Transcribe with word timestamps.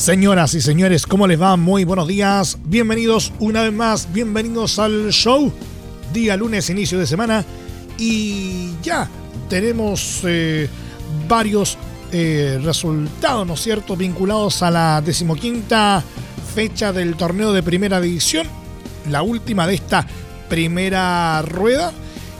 Señoras 0.00 0.54
y 0.54 0.62
señores, 0.62 1.06
¿cómo 1.06 1.26
les 1.26 1.38
va? 1.38 1.58
Muy 1.58 1.84
buenos 1.84 2.08
días. 2.08 2.56
Bienvenidos 2.64 3.34
una 3.38 3.64
vez 3.64 3.72
más, 3.74 4.10
bienvenidos 4.10 4.78
al 4.78 5.10
show. 5.10 5.52
Día 6.10 6.38
lunes, 6.38 6.70
inicio 6.70 6.98
de 6.98 7.06
semana. 7.06 7.44
Y 7.98 8.70
ya 8.82 9.10
tenemos 9.50 10.22
eh, 10.24 10.70
varios 11.28 11.76
eh, 12.12 12.58
resultados, 12.64 13.46
¿no 13.46 13.52
es 13.52 13.60
cierto?, 13.60 13.94
vinculados 13.94 14.62
a 14.62 14.70
la 14.70 15.02
decimoquinta 15.02 16.02
fecha 16.54 16.94
del 16.94 17.14
torneo 17.16 17.52
de 17.52 17.62
primera 17.62 18.00
división. 18.00 18.46
La 19.10 19.20
última 19.20 19.66
de 19.66 19.74
esta 19.74 20.06
primera 20.48 21.42
rueda. 21.42 21.92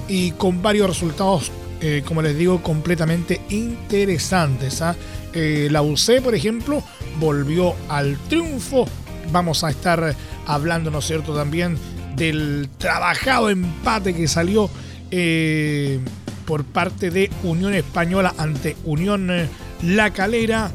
Y 0.08 0.30
con 0.30 0.62
varios 0.62 0.88
resultados, 0.88 1.52
eh, 1.82 2.02
como 2.06 2.22
les 2.22 2.38
digo, 2.38 2.62
completamente 2.62 3.42
interesantes. 3.50 4.80
¿ah? 4.80 4.96
La 5.34 5.82
UC, 5.82 6.22
por 6.22 6.34
ejemplo, 6.34 6.82
volvió 7.18 7.74
al 7.88 8.16
triunfo. 8.28 8.86
Vamos 9.32 9.62
a 9.64 9.70
estar 9.70 10.16
hablando, 10.46 10.90
¿no 10.90 10.98
es 10.98 11.06
cierto?, 11.06 11.34
también 11.34 11.78
del 12.16 12.68
trabajado 12.78 13.50
empate 13.50 14.14
que 14.14 14.28
salió 14.28 14.70
eh, 15.10 16.00
por 16.44 16.64
parte 16.64 17.10
de 17.10 17.30
Unión 17.42 17.74
Española 17.74 18.34
ante 18.36 18.76
Unión 18.84 19.30
eh, 19.30 19.48
La 19.82 20.12
Calera. 20.12 20.70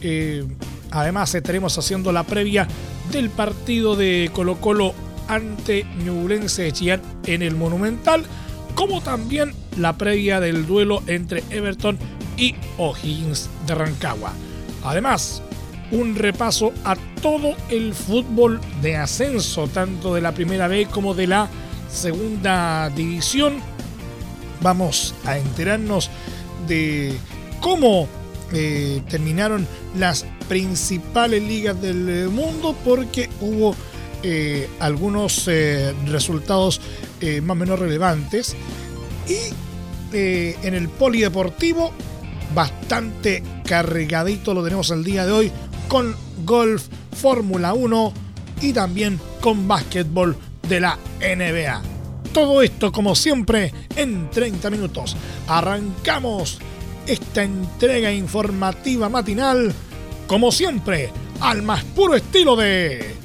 Eh, 0.00 0.44
además, 0.90 1.34
estaremos 1.34 1.76
haciendo 1.78 2.12
la 2.12 2.24
previa 2.24 2.68
del 3.12 3.30
partido 3.30 3.96
de 3.96 4.30
Colo 4.32 4.60
Colo 4.60 4.94
ante 5.28 5.86
Ñublense 6.04 6.62
de 6.62 6.72
Chillán 6.72 7.02
en 7.26 7.42
el 7.42 7.54
Monumental, 7.54 8.24
como 8.74 9.00
también 9.00 9.52
la 9.78 9.96
previa 9.96 10.40
del 10.40 10.66
duelo 10.66 11.02
entre 11.06 11.42
Everton 11.50 11.98
y 12.40 12.54
O'Higgins 12.78 13.48
de 13.66 13.74
Rancagua. 13.74 14.32
Además, 14.82 15.42
un 15.92 16.16
repaso 16.16 16.72
a 16.84 16.96
todo 17.20 17.54
el 17.68 17.94
fútbol 17.94 18.60
de 18.80 18.96
ascenso, 18.96 19.68
tanto 19.68 20.14
de 20.14 20.22
la 20.22 20.32
primera 20.32 20.66
B 20.66 20.86
como 20.86 21.14
de 21.14 21.26
la 21.26 21.48
segunda 21.92 22.88
división. 22.90 23.58
Vamos 24.62 25.14
a 25.26 25.36
enterarnos 25.36 26.10
de 26.66 27.14
cómo 27.60 28.08
eh, 28.52 29.02
terminaron 29.08 29.66
las 29.96 30.24
principales 30.48 31.42
ligas 31.42 31.80
del 31.80 32.30
mundo 32.30 32.74
porque 32.84 33.28
hubo 33.40 33.76
eh, 34.22 34.68
algunos 34.80 35.46
eh, 35.46 35.94
resultados 36.06 36.80
más 37.42 37.54
o 37.54 37.54
menos 37.54 37.78
relevantes 37.78 38.56
y 39.28 39.52
en 40.12 40.74
el 40.74 40.88
polideportivo 40.88 41.92
bastante 42.54 43.42
cargadito 43.64 44.54
lo 44.54 44.62
tenemos 44.62 44.90
el 44.90 45.04
día 45.04 45.26
de 45.26 45.32
hoy 45.32 45.52
con 45.88 46.14
golf, 46.44 46.86
Fórmula 47.12 47.74
1 47.74 48.12
y 48.62 48.72
también 48.72 49.20
con 49.40 49.66
básquetbol 49.66 50.36
de 50.68 50.80
la 50.80 50.98
NBA. 51.20 51.82
Todo 52.32 52.62
esto 52.62 52.92
como 52.92 53.14
siempre 53.14 53.72
en 53.96 54.30
30 54.30 54.70
minutos. 54.70 55.16
Arrancamos 55.48 56.58
esta 57.06 57.42
entrega 57.42 58.12
informativa 58.12 59.08
matinal 59.08 59.72
como 60.26 60.52
siempre 60.52 61.10
al 61.40 61.62
más 61.62 61.82
puro 61.84 62.14
estilo 62.14 62.54
de 62.54 63.16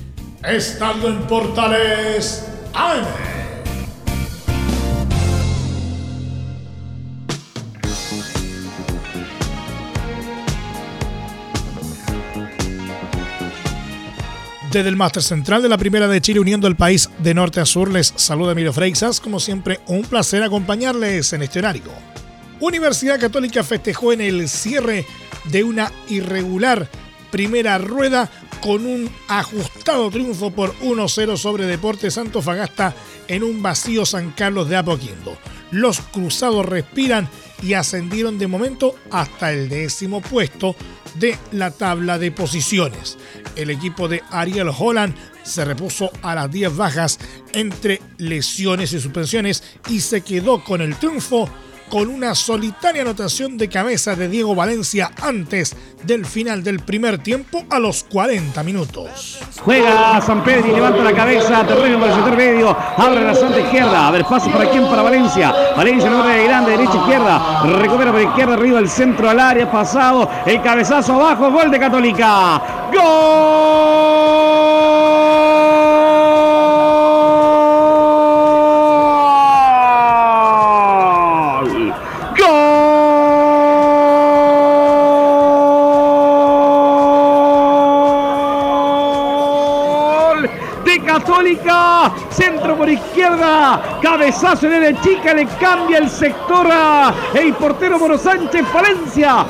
Estando 0.44 1.08
en 1.08 1.20
Portales 1.28 2.46
AM. 2.74 3.35
Desde 14.76 14.90
el 14.90 14.98
Máster 14.98 15.24
Central 15.24 15.62
de 15.62 15.70
la 15.70 15.78
Primera 15.78 16.10
de 16.10 16.20
Chile, 16.20 16.42
uniendo 16.42 16.68
el 16.68 16.76
país 16.76 17.10
de 17.20 17.34
norte 17.34 17.62
a 17.62 17.66
sur, 17.66 17.90
les 17.90 18.12
saluda 18.18 18.52
Emilio 18.52 18.74
Freixas. 18.74 19.22
Como 19.22 19.40
siempre, 19.40 19.80
un 19.88 20.02
placer 20.02 20.44
acompañarles 20.44 21.32
en 21.32 21.44
este 21.44 21.60
horario. 21.60 21.84
Universidad 22.60 23.18
Católica 23.18 23.64
festejó 23.64 24.12
en 24.12 24.20
el 24.20 24.50
cierre 24.50 25.06
de 25.46 25.64
una 25.64 25.94
irregular 26.10 26.90
primera 27.32 27.78
rueda 27.78 28.30
con 28.60 28.86
un 28.86 29.10
ajustado 29.30 30.12
triunfo 30.12 30.52
por 30.52 30.76
1-0 30.80 31.38
sobre 31.38 31.68
Deportes 31.68 32.20
Fagasta 32.42 32.94
en 33.30 33.46
un 33.46 33.62
vacío 33.62 34.06
San 34.06 34.32
Carlos 34.32 34.68
de 34.68 34.76
Apoquindo. 34.76 35.38
Los 35.72 36.00
cruzados 36.00 36.66
respiran 36.66 37.30
y 37.62 37.74
ascendieron 37.74 38.38
de 38.38 38.48
momento 38.48 38.96
hasta 39.12 39.52
el 39.52 39.70
décimo 39.70 40.22
puesto 40.22 40.76
de 41.16 41.38
la 41.52 41.72
tabla 41.72 42.20
de 42.20 42.32
posiciones. 42.32 43.18
El 43.56 43.70
equipo 43.70 44.08
de 44.08 44.22
Ariel 44.32 44.70
Holland 44.78 45.16
se 45.44 45.64
repuso 45.64 46.12
a 46.22 46.36
las 46.36 46.52
10 46.52 46.76
bajas 46.76 47.20
entre 47.54 48.02
lesiones 48.18 48.94
y 48.94 49.00
suspensiones 49.00 49.64
y 49.90 50.02
se 50.02 50.22
quedó 50.22 50.64
con 50.64 50.82
el 50.82 50.96
triunfo 50.98 51.50
con 51.90 52.10
una 52.10 52.36
solitaria 52.36 53.02
anotación 53.02 53.58
de 53.58 53.70
cabeza 53.70 54.16
de 54.16 54.28
Diego 54.28 54.56
Valencia 54.56 55.12
antes 55.22 55.76
del 56.04 56.26
final 56.26 56.64
del 56.64 56.80
primer 56.80 57.18
tiempo 57.18 57.64
a 57.70 57.80
los 57.80 58.04
40 58.04 58.64
minutos. 58.64 59.40
Juega 59.62 60.22
San 60.22 60.44
Pedro 60.44 60.68
y 60.68 60.76
levanta 60.76 61.04
la 61.04 61.14
cabeza, 61.14 61.66
terreno 61.66 62.00
para 62.00 62.12
el 62.12 62.18
sector 62.18 62.38
medio, 62.38 62.78
abre 62.98 63.22
la 63.22 63.36
santa 63.36 63.60
izquierda, 63.60 64.08
a 64.08 64.12
ver, 64.12 64.26
paso 64.26 64.52
para 64.52 64.70
quién, 64.70 64.86
para 64.86 65.02
Valencia, 65.02 65.54
Valencia 65.76 66.10
no 66.10 66.24
de 66.24 66.44
grande, 66.44 66.72
derecha 66.72 66.98
izquierda, 66.98 67.64
recupera 67.80 68.12
por 68.12 68.22
izquierda, 68.22 68.54
arriba 68.54 68.80
el 68.80 68.90
centro 68.90 69.30
al 69.30 69.40
área, 69.40 69.72
pasado, 69.72 70.30
el 70.46 70.62
cabezazo 70.62 71.14
abajo, 71.14 71.52
gol 71.52 71.72
de 71.72 71.80
Católica, 71.80 72.62
gol. 72.94 74.05
Centro 92.30 92.76
por 92.76 92.90
izquierda. 92.90 94.00
Cabezazo 94.02 94.68
en 94.68 94.84
el 94.84 95.02
chica. 95.02 95.34
Le 95.34 95.46
cambia 95.60 96.00
el 96.00 96.10
sector 96.10 96.68
a 96.70 97.14
el 97.34 97.54
portero 97.54 98.00
Moro 98.00 98.18
Sánchez 98.18 98.66
Valencia. 98.74 99.46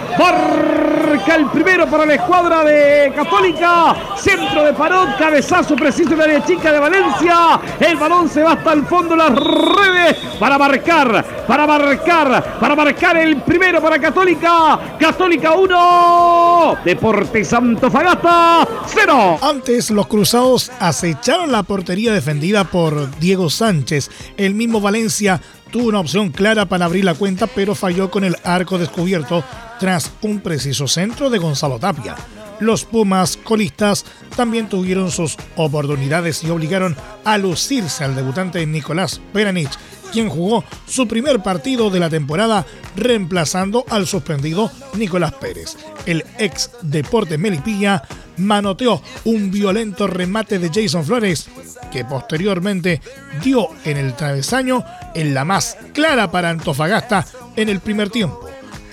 Marca 1.06 1.36
el 1.36 1.46
primero 1.52 1.86
para 1.86 2.04
la 2.04 2.16
escuadra 2.16 2.64
de 2.64 3.14
Católica. 3.16 3.96
Centro 4.18 4.64
de 4.64 4.74
Parón. 4.74 5.14
Cabezazo 5.20 5.76
preciso 5.76 6.14
en 6.14 6.34
la 6.34 6.44
chica 6.44 6.72
de 6.72 6.80
Valencia. 6.80 7.60
El 7.80 7.96
balón 7.96 8.28
se 8.28 8.42
va 8.42 8.54
hasta 8.54 8.74
el 8.74 8.86
fondo 8.88 9.16
las 9.16 9.32
redes 9.36 10.18
para 10.40 10.58
marcar. 10.58 11.24
Para 11.48 11.68
marcar. 11.68 12.58
Para 12.60 12.76
marcar 12.76 13.18
el 13.18 13.38
primero 13.44 13.80
para 13.84 14.00
Católica. 14.00 14.80
Católica 15.00 15.52
1. 15.52 16.78
Deportes 16.84 17.50
Fagasta 17.50 18.68
0. 18.88 19.40
Antes 19.44 19.91
los 19.91 20.08
cruzados 20.08 20.72
acecharon 20.79 21.52
la 21.52 21.62
portería 21.62 22.14
defendida 22.14 22.64
por 22.64 23.16
Diego 23.20 23.52
Sánchez. 23.52 24.09
El 24.38 24.56
mismo 24.56 24.82
Valencia 24.82 25.40
tuvo 25.70 25.90
una 25.90 26.00
opción 26.00 26.32
clara 26.32 26.66
para 26.66 26.85
abrir 26.85 27.06
la 27.06 27.14
cuenta, 27.14 27.46
pero 27.46 27.76
falló 27.76 28.09
con 28.09 28.24
el 28.24 28.35
arco 28.44 28.79
descubierto 28.79 29.44
tras 29.80 30.12
un 30.22 30.40
preciso 30.40 30.88
centro 30.88 31.30
de 31.30 31.38
Gonzalo 31.38 31.80
Tapia. 31.80 32.16
Los 32.60 32.86
Pumas 32.86 33.38
colistas 33.38 34.06
también 34.36 34.70
tuvieron 34.70 35.12
sus 35.12 35.38
oportunidades 35.58 36.44
y 36.44 36.50
obligaron 36.50 36.96
a 37.26 37.38
lucirse 37.38 38.04
al 38.04 38.16
debutante 38.16 38.66
Nicolás 38.66 39.20
Peranich, 39.34 39.78
quien 40.14 40.30
jugó 40.30 40.64
su 40.88 41.08
primer 41.08 41.42
partido 41.44 41.90
de 41.90 42.00
la 42.00 42.10
temporada 42.10 42.66
reemplazando 42.96 43.84
al 43.90 44.08
suspendido 44.08 44.72
Nicolás 44.96 45.34
Pérez. 45.34 45.76
El 46.06 46.24
ex 46.38 46.72
Deporte 46.82 47.38
Melipilla 47.38 48.04
manoteó 48.38 49.02
un 49.26 49.52
violento 49.52 50.08
remate 50.08 50.60
de 50.60 50.70
Jason 50.74 51.04
Flores 51.04 51.48
que 51.92 52.06
posteriormente 52.06 53.02
dio 53.44 53.70
en 53.84 53.98
el 53.98 54.16
travesaño 54.16 54.84
en 55.14 55.34
la 55.34 55.46
más 55.46 55.78
clara 55.94 56.32
para 56.32 56.50
Antofagasta 56.50 57.26
en 57.56 57.70
el 57.70 57.80
primer 57.80 58.10
tiempo. 58.10 58.46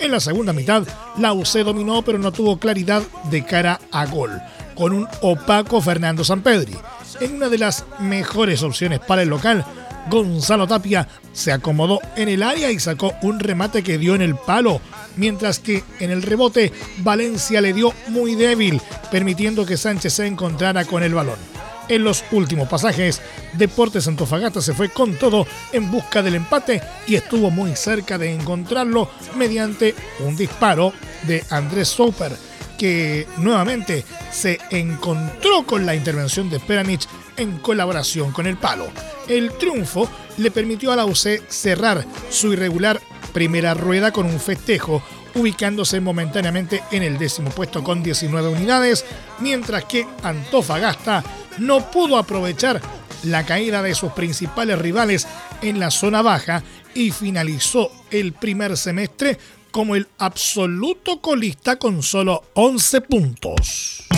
En 0.03 0.11
la 0.11 0.19
segunda 0.19 0.51
mitad, 0.51 0.85
la 1.17 1.31
UC 1.31 1.63
dominó 1.63 2.01
pero 2.01 2.19
no 2.19 2.33
tuvo 2.33 2.59
claridad 2.59 3.03
de 3.31 3.45
cara 3.45 3.79
a 3.89 4.05
gol, 4.05 4.37
con 4.75 4.91
un 4.91 5.07
opaco 5.21 5.81
Fernando 5.81 6.25
Sampedri. 6.25 6.75
En 7.21 7.35
una 7.35 7.47
de 7.47 7.57
las 7.57 7.85
mejores 7.99 8.63
opciones 8.63 8.99
para 8.99 9.21
el 9.21 9.29
local, 9.29 9.65
Gonzalo 10.09 10.67
Tapia 10.67 11.07
se 11.31 11.53
acomodó 11.53 12.01
en 12.17 12.27
el 12.27 12.43
área 12.43 12.69
y 12.69 12.81
sacó 12.81 13.13
un 13.21 13.39
remate 13.39 13.81
que 13.81 13.97
dio 13.97 14.13
en 14.13 14.21
el 14.21 14.35
palo, 14.35 14.81
mientras 15.15 15.59
que 15.59 15.85
en 16.01 16.11
el 16.11 16.21
rebote 16.21 16.73
Valencia 16.97 17.61
le 17.61 17.71
dio 17.71 17.93
muy 18.09 18.35
débil, 18.35 18.81
permitiendo 19.09 19.65
que 19.65 19.77
Sánchez 19.77 20.15
se 20.15 20.27
encontrara 20.27 20.83
con 20.83 21.01
el 21.03 21.13
balón. 21.13 21.52
En 21.89 22.03
los 22.03 22.23
últimos 22.31 22.69
pasajes, 22.69 23.21
Deportes 23.53 24.07
Antofagasta 24.07 24.61
se 24.61 24.73
fue 24.73 24.89
con 24.89 25.15
todo 25.15 25.45
en 25.71 25.91
busca 25.91 26.21
del 26.21 26.35
empate 26.35 26.81
y 27.07 27.15
estuvo 27.15 27.51
muy 27.51 27.75
cerca 27.75 28.17
de 28.17 28.33
encontrarlo 28.33 29.09
mediante 29.35 29.93
un 30.19 30.35
disparo 30.35 30.93
de 31.23 31.43
Andrés 31.49 31.89
Soper, 31.89 32.35
que 32.77 33.27
nuevamente 33.37 34.05
se 34.31 34.59
encontró 34.69 35.65
con 35.65 35.85
la 35.85 35.93
intervención 35.93 36.49
de 36.49 36.59
Peranich 36.59 37.07
en 37.37 37.59
colaboración 37.59 38.31
con 38.31 38.47
el 38.47 38.57
palo. 38.57 38.87
El 39.27 39.51
triunfo 39.53 40.09
le 40.37 40.51
permitió 40.51 40.91
a 40.91 40.95
la 40.95 41.05
UC 41.05 41.47
cerrar 41.47 42.05
su 42.29 42.53
irregular 42.53 42.99
primera 43.33 43.73
rueda 43.73 44.11
con 44.11 44.25
un 44.25 44.39
festejo, 44.39 45.03
ubicándose 45.35 45.99
momentáneamente 45.99 46.83
en 46.91 47.03
el 47.03 47.17
décimo 47.17 47.49
puesto 47.49 47.83
con 47.83 48.03
19 48.03 48.49
unidades, 48.49 49.03
mientras 49.39 49.85
que 49.85 50.07
Antofagasta 50.21 51.23
no 51.57 51.91
pudo 51.91 52.17
aprovechar 52.17 52.81
la 53.23 53.45
caída 53.45 53.81
de 53.81 53.95
sus 53.95 54.11
principales 54.13 54.77
rivales 54.79 55.27
en 55.61 55.79
la 55.79 55.91
zona 55.91 56.21
baja 56.21 56.63
y 56.93 57.11
finalizó 57.11 57.91
el 58.11 58.33
primer 58.33 58.77
semestre 58.77 59.37
como 59.71 59.95
el 59.95 60.07
absoluto 60.19 61.19
colista 61.21 61.77
con 61.77 62.03
solo 62.03 62.43
11 62.53 63.01
puntos. 63.01 64.12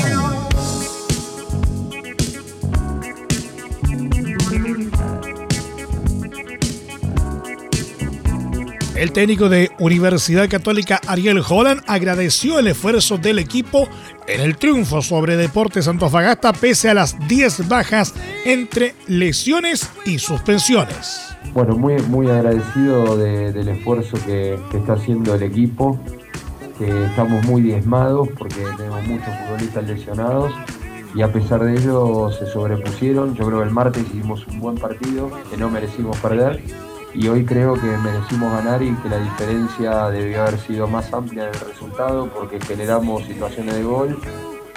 El 8.95 9.11
técnico 9.11 9.49
de 9.49 9.71
Universidad 9.77 10.47
Católica 10.47 11.01
Ariel 11.05 11.41
Holland 11.45 11.81
agradeció 11.85 12.59
el 12.59 12.67
esfuerzo 12.67 13.17
del 13.17 13.39
equipo 13.39 13.89
en 14.25 14.39
el 14.39 14.55
triunfo 14.55 15.01
sobre 15.01 15.35
Deportes 15.35 15.89
Antofagasta 15.89 16.53
pese 16.53 16.89
a 16.89 16.93
las 16.93 17.27
10 17.27 17.67
bajas 17.67 18.13
entre 18.45 18.95
lesiones 19.07 19.91
y 20.05 20.17
suspensiones. 20.17 21.35
Bueno, 21.53 21.75
muy, 21.75 22.01
muy 22.03 22.29
agradecido 22.29 23.17
del 23.17 23.67
esfuerzo 23.67 24.17
que, 24.25 24.57
está 24.73 24.93
haciendo 24.93 25.35
el 25.35 25.43
equipo, 25.43 25.99
estamos 26.79 27.43
muy 27.43 27.63
diezmados 27.63 28.29
porque 28.37 28.63
tenemos 28.77 29.05
muchos 29.07 29.27
futbolistas 29.43 29.87
lesionados 29.87 30.53
y 31.13 31.21
a 31.21 31.33
pesar 31.33 31.65
de 31.65 31.73
ello 31.73 32.31
se 32.31 32.45
sobrepusieron. 32.45 33.35
Yo 33.35 33.45
creo 33.45 33.59
que 33.59 33.65
el 33.65 33.71
martes 33.71 34.03
hicimos 34.03 34.47
un 34.47 34.61
buen 34.61 34.75
partido 34.75 35.29
que 35.51 35.57
no 35.57 35.69
merecimos 35.69 36.17
perder 36.19 36.63
y 37.15 37.27
hoy 37.29 37.45
creo 37.45 37.75
que 37.75 37.87
merecimos 37.97 38.51
ganar 38.51 38.83
y 38.83 38.93
que 38.95 39.09
la 39.09 39.17
diferencia 39.17 40.09
debió 40.09 40.41
haber 40.41 40.59
sido 40.59 40.87
más 40.87 41.13
amplia 41.13 41.43
en 41.43 41.49
el 41.49 41.59
resultado 41.61 42.29
porque 42.29 42.59
generamos 42.59 43.23
situaciones 43.23 43.75
de 43.75 43.83
gol, 43.83 44.19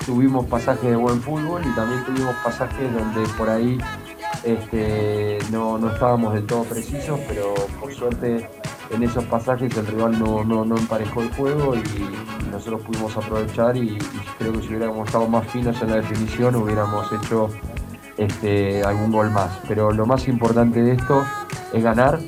tuvimos 0.07 0.47
pasajes 0.47 0.89
de 0.89 0.97
buen 0.97 1.21
fútbol 1.21 1.63
y 1.67 1.75
también 1.75 2.05
tuvimos 2.05 2.35
pasajes 2.45 2.93
donde 2.93 3.29
por 3.37 3.51
ahí 3.51 3.79
este, 4.45 5.39
no, 5.51 5.85
estábamos 5.91 6.35
del 6.35 6.47
todo 6.47 6.63
precisos, 6.63 7.19
pero 7.27 7.55
por 7.81 7.93
suerte 7.93 8.49
en 8.91 9.03
esos 9.03 9.25
pasajes 9.25 9.77
el 9.77 9.87
rival 9.87 10.19
no, 10.19 10.45
no, 10.45 10.77
emparejó 10.77 11.23
el 11.23 11.35
juego 11.35 11.75
y, 11.75 11.83
nosotros 12.53 12.81
pudimos 12.83 13.15
aprovechar 13.17 13.77
y, 13.77 13.99
creo 14.39 14.53
que 14.53 14.63
si 14.63 14.69
hubiéramos 14.69 15.07
estado 15.07 15.29
más 15.29 15.47
finos 15.49 15.81
en 15.83 15.91
la 15.91 15.97
definición 15.97 16.57
hubiéramos 16.57 17.07
hecho 17.13 17.51
este, 18.17 18.83
algún 18.85 19.13
gol 19.13 19.31
más. 19.31 19.61
Pero 19.69 19.93
lo 19.93 20.07
más 20.07 20.27
importante 20.29 20.81
de 20.83 20.93
esto 20.93 21.25
es 21.73 21.83
ganar. 21.83 22.19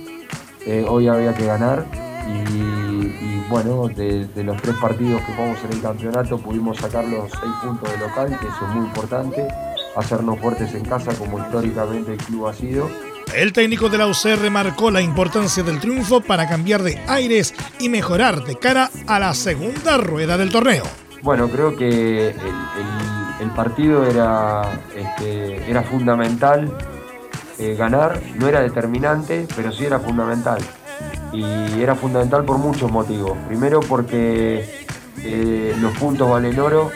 Eh, 0.66 0.84
hoy 0.88 1.08
había 1.08 1.34
que 1.34 1.46
ganar 1.46 1.87
y, 2.26 3.48
bueno, 3.48 3.88
de, 3.88 4.28
los 4.44 4.60
tres 4.62 4.76
partidos 4.76 5.20
que 5.22 5.32
jugamos 5.32 5.58
en 5.64 5.72
el 5.72 5.82
campeonato 5.82 6.38
pudimos 6.38 6.78
sacar 6.78 7.04
los 7.04 7.31
seis 7.31 7.52
puntos 7.62 7.90
de 7.90 7.98
local, 7.98 8.38
que 8.38 8.46
eso 8.46 8.66
es 8.69 8.75
muy 8.75 8.87
importante, 8.87 9.48
hacernos 9.96 10.38
fuertes 10.38 10.75
en 10.75 10.84
casa 10.84 11.12
como 11.14 11.38
históricamente 11.38 12.12
el 12.12 12.19
club 12.19 12.46
ha 12.46 12.54
sido. 12.54 12.88
El 13.34 13.52
técnico 13.52 13.88
de 13.88 13.98
la 13.98 14.08
UC 14.08 14.37
remarcó 14.40 14.90
la 14.90 15.00
importancia 15.00 15.62
del 15.62 15.78
triunfo 15.78 16.20
para 16.20 16.48
cambiar 16.48 16.82
de 16.82 17.00
aires 17.06 17.54
y 17.78 17.88
mejorar 17.88 18.44
de 18.44 18.56
cara 18.56 18.90
a 19.06 19.19
la 19.19 19.34
segunda 19.34 19.98
rueda 19.98 20.37
del 20.37 20.50
torneo. 20.50 20.82
Bueno, 21.22 21.48
creo 21.48 21.76
que 21.76 22.31
el, 22.31 23.50
partido 23.54 24.04
era, 24.06 24.62
este, 24.96 25.70
era 25.70 25.82
fundamental 25.82 26.76
eh, 27.61 27.75
ganar 27.75 28.23
no 28.37 28.49
era 28.49 28.62
determinante, 28.62 29.47
pero 29.55 29.71
sí 29.71 29.85
era 29.85 30.01
fundamental. 30.01 30.59
Y 31.31 31.45
era 31.81 31.95
fundamental 31.95 32.45
por 32.45 32.57
muchos 32.57 32.91
motivos. 32.91 33.37
Primero 33.49 33.81
porque 33.81 34.65
eh, 35.23 35.77
los 35.79 35.97
puntos 35.99 36.31
valen 36.31 36.59
oro 36.59 36.91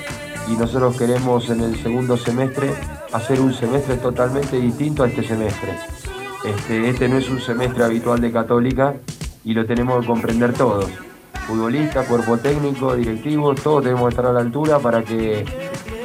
y 0.49 0.57
nosotros 0.57 0.97
queremos 0.97 1.51
en 1.51 1.61
el 1.61 1.77
segundo 1.83 2.17
semestre 2.17 2.71
hacer 3.13 3.41
un 3.41 3.53
semestre 3.53 3.97
totalmente 3.97 4.59
distinto 4.59 5.05
a 5.05 5.09
este 5.09 5.23
semestre. 5.23 5.79
Este, 6.45 6.89
este 6.89 7.09
no 7.11 7.19
es 7.19 7.29
un 7.29 7.41
semestre 7.41 7.85
habitual 7.85 8.21
de 8.23 8.33
Católica 8.33 8.95
y 9.45 9.53
lo 9.53 9.67
tenemos 9.67 10.01
que 10.01 10.07
comprender 10.07 10.55
todos. 10.55 10.91
Futbolistas, 11.47 12.07
cuerpo 12.07 12.39
técnico, 12.39 12.97
directivos, 12.97 13.63
todos 13.63 13.83
tenemos 13.83 14.05
que 14.05 14.09
estar 14.09 14.27
a 14.27 14.33
la 14.33 14.41
altura 14.41 14.79
para 14.79 15.03
que 15.03 15.45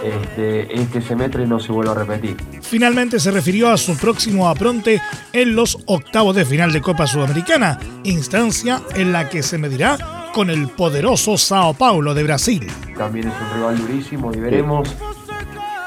este, 0.04 0.82
este 0.82 1.02
semestre 1.02 1.48
no 1.48 1.62
se 1.62 1.72
vuelva 1.72 1.94
a 1.94 1.96
repetir. 1.96 2.59
Finalmente 2.70 3.20
se 3.20 3.32
refirió 3.32 3.72
a 3.72 3.78
su 3.78 3.98
próximo 3.98 4.48
apronte 4.48 5.02
en 5.34 5.56
los 5.56 5.80
octavos 5.88 6.36
de 6.36 6.46
final 6.46 6.72
de 6.72 6.82
Copa 6.82 7.08
Sudamericana, 7.08 7.80
instancia 8.04 8.84
en 8.94 9.12
la 9.12 9.28
que 9.28 9.42
se 9.42 9.58
medirá 9.58 9.98
con 10.36 10.52
el 10.52 10.68
poderoso 10.68 11.36
Sao 11.36 11.74
Paulo 11.74 12.14
de 12.14 12.22
Brasil. 12.22 12.68
También 12.96 13.28
es 13.28 13.34
un 13.34 13.58
rival 13.58 13.78
durísimo 13.80 14.32
y 14.36 14.40
veremos 14.40 14.96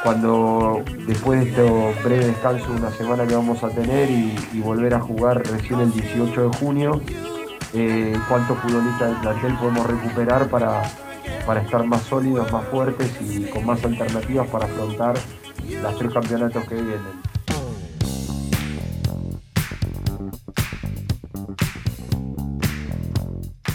cuando 0.03 0.83
después 1.07 1.45
de 1.45 1.51
este 1.51 2.03
breve 2.03 2.27
descanso, 2.27 2.67
una 2.73 2.91
semana 2.91 3.29
que 3.29 3.37
vamos 3.37 3.63
a 3.63 3.69
tener 3.69 4.11
y, 4.11 4.59
volver 4.59 4.95
a 4.95 5.01
jugar 5.01 5.41
recién 5.53 5.79
el 5.79 5.93
18 5.93 6.49
de 6.49 6.57
junio, 6.57 7.01
eh, 7.75 8.19
cuántos 8.29 8.59
futbolistas 8.59 9.11
del 9.11 9.21
plantel 9.21 9.55
podemos 9.55 9.87
recuperar 9.87 10.49
para, 10.49 10.83
para 11.47 11.61
estar 11.63 11.85
más 11.85 12.03
sólidos, 12.03 12.51
más 12.51 12.67
fuertes 12.67 13.09
y 13.21 13.45
con 13.45 13.65
más 13.65 13.85
alternativas 13.85 14.49
para 14.49 14.65
afrontar 14.65 15.15
los 15.69 15.99
tres 15.99 16.13
campeonatos 16.13 16.65
que 16.69 16.75
vienen. 16.75 17.33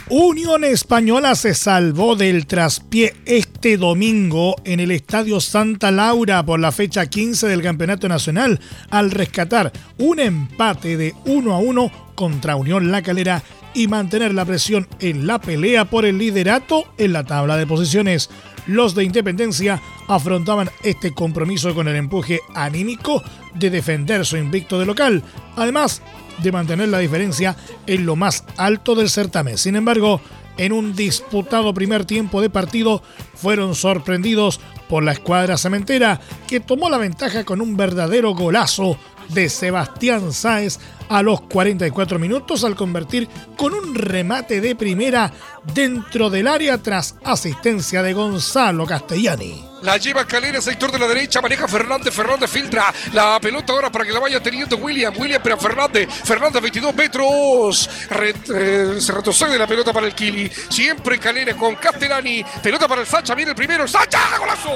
Unión 0.09 0.63
Española 0.63 1.35
se 1.35 1.53
salvó 1.53 2.15
del 2.15 2.47
traspié 2.47 3.13
este 3.25 3.75
domingo 3.75 4.55
en 4.63 4.79
el 4.79 4.91
Estadio 4.91 5.41
Santa 5.41 5.91
Laura 5.91 6.45
por 6.45 6.61
la 6.61 6.71
fecha 6.71 7.07
15 7.07 7.45
del 7.47 7.61
Campeonato 7.61 8.07
Nacional 8.07 8.61
al 8.89 9.11
rescatar 9.11 9.73
un 9.97 10.21
empate 10.21 10.95
de 10.95 11.13
1 11.25 11.53
a 11.53 11.57
1 11.57 11.91
contra 12.15 12.55
Unión 12.55 12.89
La 12.89 13.01
Calera 13.01 13.43
y 13.73 13.89
mantener 13.89 14.33
la 14.33 14.45
presión 14.45 14.87
en 15.01 15.27
la 15.27 15.41
pelea 15.41 15.83
por 15.83 16.05
el 16.05 16.17
liderato 16.17 16.85
en 16.97 17.11
la 17.11 17.25
tabla 17.25 17.57
de 17.57 17.67
posiciones. 17.67 18.29
Los 18.67 18.93
de 18.95 19.03
Independencia 19.03 19.81
afrontaban 20.07 20.69
este 20.83 21.13
compromiso 21.13 21.73
con 21.73 21.87
el 21.87 21.95
empuje 21.95 22.41
anímico 22.53 23.23
de 23.55 23.69
defender 23.69 24.25
su 24.25 24.37
invicto 24.37 24.77
de 24.77 24.85
local, 24.85 25.23
además 25.55 26.01
de 26.43 26.51
mantener 26.51 26.89
la 26.89 26.99
diferencia 26.99 27.55
en 27.87 28.05
lo 28.05 28.15
más 28.15 28.43
alto 28.57 28.93
del 28.93 29.09
certamen. 29.09 29.57
Sin 29.57 29.75
embargo, 29.75 30.21
en 30.57 30.73
un 30.73 30.95
disputado 30.95 31.73
primer 31.73 32.05
tiempo 32.05 32.41
de 32.41 32.49
partido, 32.49 33.01
fueron 33.35 33.73
sorprendidos 33.73 34.59
por 34.89 35.03
la 35.03 35.13
escuadra 35.13 35.57
cementera, 35.57 36.19
que 36.47 36.59
tomó 36.59 36.89
la 36.89 36.97
ventaja 36.97 37.43
con 37.43 37.61
un 37.61 37.77
verdadero 37.77 38.33
golazo 38.33 38.97
de 39.29 39.49
Sebastián 39.49 40.33
Sáez 40.33 40.79
a 41.09 41.21
los 41.21 41.41
44 41.41 42.19
minutos 42.19 42.63
al 42.63 42.75
convertir 42.75 43.27
con 43.55 43.73
un 43.73 43.95
remate 43.95 44.61
de 44.61 44.75
primera 44.75 45.31
dentro 45.73 46.29
del 46.29 46.47
área 46.47 46.77
tras 46.77 47.15
asistencia 47.23 48.03
de 48.03 48.13
Gonzalo 48.13 48.85
Castellani. 48.85 49.63
La 49.83 49.97
lleva 49.97 50.25
Calera, 50.25 50.59
sector 50.59 50.91
de 50.91 50.97
la 50.97 51.07
derecha, 51.07 51.39
maneja 51.39 51.67
Fernández, 51.67 52.13
Fernández 52.13 52.49
filtra 52.49 52.91
la 53.13 53.39
pelota 53.39 53.73
ahora 53.73 53.91
para 53.91 54.05
que 54.05 54.11
la 54.11 54.19
vaya 54.19 54.41
teniendo 54.41 54.75
William, 54.77 55.13
William 55.15 55.41
para 55.41 55.55
Fernández, 55.55 56.09
Fernández 56.09 56.61
22 56.61 56.95
metros, 56.95 57.89
eh, 58.09 58.97
se 58.99 59.13
retrocede 59.13 59.57
la 59.57 59.67
pelota 59.67 59.93
para 59.93 60.07
el 60.07 60.15
Kili, 60.15 60.49
siempre 60.69 61.19
Calera 61.19 61.55
con 61.55 61.75
Castellani, 61.75 62.43
pelota 62.63 62.87
para 62.87 63.01
el 63.01 63.07
Sacha, 63.07 63.35
viene 63.35 63.51
el 63.51 63.55
primero, 63.55 63.83
el 63.83 63.89
Sacha, 63.89 64.19
golazo, 64.39 64.71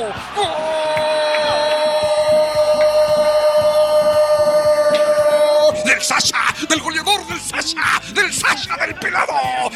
del 5.84 6.02
Sasha, 6.02 6.54
del 6.68 6.80
goleador 6.82 7.26
del 7.28 7.40
Sasha, 7.40 8.02
del 8.14 8.34
Sasha 8.34 8.76
del 8.78 8.96
pelado. 8.96 9.34
¡Gol! 9.34 9.72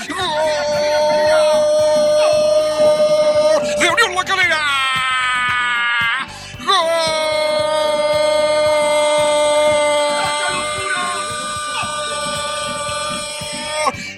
De 3.80 3.90
Unión 3.90 4.16
La 4.16 4.24
Calera. 4.24 4.58
¡Gol! 6.60 6.76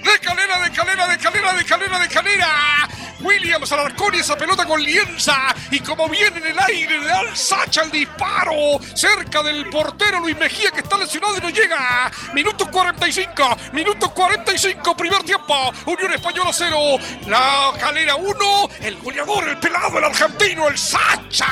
De 0.04 0.18
Calera, 0.20 0.58
de 0.60 0.70
Calera, 0.70 1.06
de 1.08 1.18
Calera, 1.18 1.52
de 1.54 1.64
Calera, 1.64 1.98
de 1.98 2.08
Calera. 2.08 2.88
Williams 3.20 3.72
Alarcón 3.72 4.14
y 4.14 4.18
esa 4.18 4.36
pelota 4.36 4.64
con 4.64 4.80
lienza. 4.82 5.54
Y 5.70 5.80
como 5.80 6.08
viene 6.08 6.38
en 6.38 6.46
el 6.46 6.58
aire, 6.58 6.98
le 6.98 7.06
da 7.06 7.20
el 7.22 7.36
Sacha 7.36 7.82
el 7.82 7.90
disparo. 7.90 8.77
Cerca 8.98 9.44
del 9.44 9.70
portero 9.70 10.18
Luis 10.18 10.36
Mejía 10.36 10.72
que 10.72 10.80
está 10.80 10.98
lesionado 10.98 11.38
y 11.38 11.40
no 11.40 11.50
llega. 11.50 12.10
Minuto 12.34 12.68
45, 12.68 13.56
minuto 13.72 14.12
45, 14.12 14.96
primer 14.96 15.22
tiempo. 15.22 15.54
Unión 15.86 16.12
Española 16.14 16.50
0. 16.52 16.76
La 17.28 17.74
calera 17.78 18.16
1. 18.16 18.34
El 18.80 18.96
goleador, 18.96 19.50
el 19.50 19.58
pelado, 19.58 19.98
el 19.98 20.04
argentino, 20.04 20.66
el 20.66 20.76
Sacha. 20.76 21.46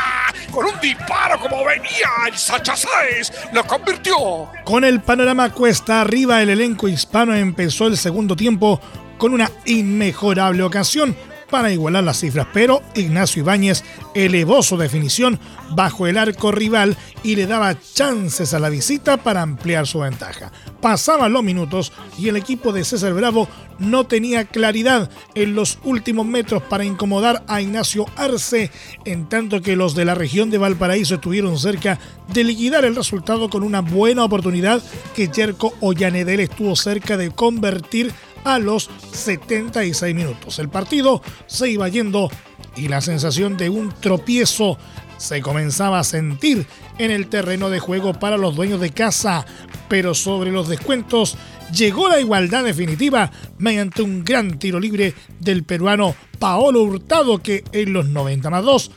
Con 0.50 0.66
un 0.66 0.80
disparo 0.80 1.38
como 1.38 1.64
venía 1.64 2.08
el 2.26 2.36
Sacha 2.36 2.74
Sáez. 2.74 3.30
Lo 3.52 3.64
convirtió. 3.64 4.50
Con 4.64 4.82
el 4.82 5.00
panorama 5.00 5.50
cuesta 5.50 6.00
arriba, 6.00 6.42
el 6.42 6.50
elenco 6.50 6.88
hispano 6.88 7.32
empezó 7.32 7.86
el 7.86 7.96
segundo 7.96 8.34
tiempo 8.34 8.80
con 9.18 9.32
una 9.32 9.48
inmejorable 9.66 10.64
ocasión 10.64 11.16
para 11.50 11.72
igualar 11.72 12.04
las 12.04 12.20
cifras, 12.20 12.46
pero 12.52 12.82
Ignacio 12.94 13.42
Ibáñez 13.42 13.84
elevó 14.14 14.62
su 14.62 14.76
definición 14.76 15.38
bajo 15.70 16.06
el 16.06 16.18
arco 16.18 16.52
rival 16.52 16.96
y 17.22 17.36
le 17.36 17.46
daba 17.46 17.76
chances 17.80 18.54
a 18.54 18.58
la 18.58 18.68
visita 18.68 19.16
para 19.16 19.42
ampliar 19.42 19.86
su 19.86 20.00
ventaja. 20.00 20.52
Pasaban 20.80 21.32
los 21.32 21.42
minutos 21.42 21.92
y 22.18 22.28
el 22.28 22.36
equipo 22.36 22.72
de 22.72 22.84
César 22.84 23.12
Bravo 23.14 23.48
no 23.78 24.06
tenía 24.06 24.44
claridad 24.44 25.10
en 25.34 25.54
los 25.54 25.78
últimos 25.84 26.26
metros 26.26 26.62
para 26.62 26.84
incomodar 26.84 27.42
a 27.46 27.60
Ignacio 27.60 28.06
Arce, 28.16 28.70
en 29.04 29.28
tanto 29.28 29.60
que 29.60 29.76
los 29.76 29.94
de 29.94 30.04
la 30.04 30.14
región 30.14 30.50
de 30.50 30.58
Valparaíso 30.58 31.16
estuvieron 31.16 31.58
cerca 31.58 31.98
de 32.32 32.44
liquidar 32.44 32.84
el 32.84 32.96
resultado 32.96 33.48
con 33.50 33.62
una 33.62 33.80
buena 33.80 34.24
oportunidad 34.24 34.82
que 35.14 35.30
Jerko 35.32 35.74
Ollanedel 35.80 36.40
estuvo 36.40 36.74
cerca 36.76 37.16
de 37.16 37.30
convertir 37.30 38.12
a 38.46 38.60
los 38.60 38.88
76 39.12 40.14
minutos. 40.14 40.60
El 40.60 40.68
partido 40.68 41.20
se 41.46 41.68
iba 41.68 41.88
yendo 41.88 42.30
y 42.76 42.86
la 42.86 43.00
sensación 43.00 43.56
de 43.56 43.68
un 43.68 43.92
tropiezo 44.00 44.78
se 45.16 45.42
comenzaba 45.42 45.98
a 45.98 46.04
sentir 46.04 46.64
en 46.98 47.10
el 47.10 47.26
terreno 47.26 47.70
de 47.70 47.80
juego 47.80 48.14
para 48.14 48.36
los 48.36 48.54
dueños 48.54 48.80
de 48.80 48.90
casa, 48.90 49.44
pero 49.88 50.14
sobre 50.14 50.52
los 50.52 50.68
descuentos 50.68 51.36
llegó 51.72 52.08
la 52.08 52.20
igualdad 52.20 52.62
definitiva 52.62 53.32
mediante 53.58 54.02
un 54.02 54.22
gran 54.22 54.60
tiro 54.60 54.78
libre 54.78 55.14
del 55.40 55.64
peruano 55.64 56.14
Paolo 56.38 56.82
Hurtado 56.82 57.38
que 57.42 57.64
en 57.72 57.92
los 57.92 58.06
90 58.06 58.48
más 58.48 58.62
2 58.62 58.90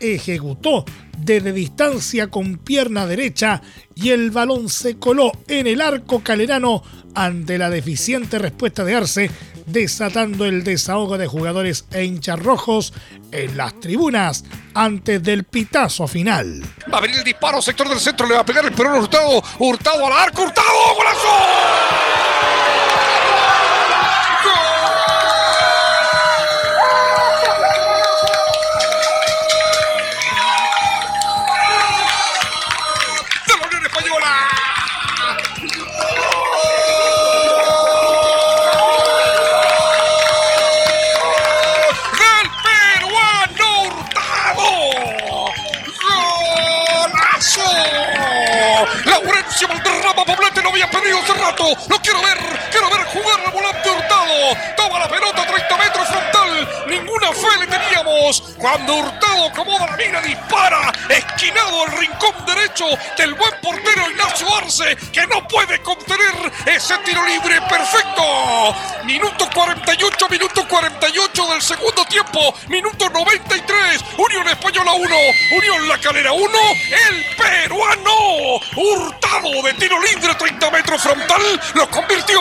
ejecutó 0.00 0.86
desde 1.18 1.52
distancia 1.52 2.28
con 2.28 2.58
pierna 2.58 3.06
derecha 3.06 3.62
y 3.94 4.10
el 4.10 4.30
balón 4.30 4.68
se 4.68 4.98
coló 4.98 5.32
en 5.48 5.66
el 5.66 5.80
arco 5.80 6.20
calerano 6.20 6.82
ante 7.14 7.58
la 7.58 7.70
deficiente 7.70 8.38
respuesta 8.38 8.84
de 8.84 8.94
Arce, 8.94 9.30
desatando 9.66 10.44
el 10.44 10.64
desahogo 10.64 11.16
de 11.16 11.26
jugadores 11.26 11.86
e 11.92 12.04
hinchas 12.04 12.38
rojos 12.38 12.92
en 13.30 13.56
las 13.56 13.78
tribunas 13.80 14.44
antes 14.74 15.22
del 15.22 15.44
pitazo 15.44 16.06
final. 16.06 16.62
Va 16.92 16.98
a 16.98 17.00
venir 17.00 17.18
el 17.18 17.24
disparo, 17.24 17.62
sector 17.62 17.88
del 17.88 18.00
centro, 18.00 18.26
le 18.26 18.34
va 18.34 18.40
a 18.40 18.46
pegar 18.46 18.64
el 18.64 18.72
perón 18.72 18.98
Hurtado, 18.98 19.42
Hurtado 19.58 20.06
al 20.06 20.12
arco, 20.12 20.42
Hurtado, 20.42 20.94
golazo. 20.96 21.43
Lo 81.74 81.88
convirtió. 81.90 82.40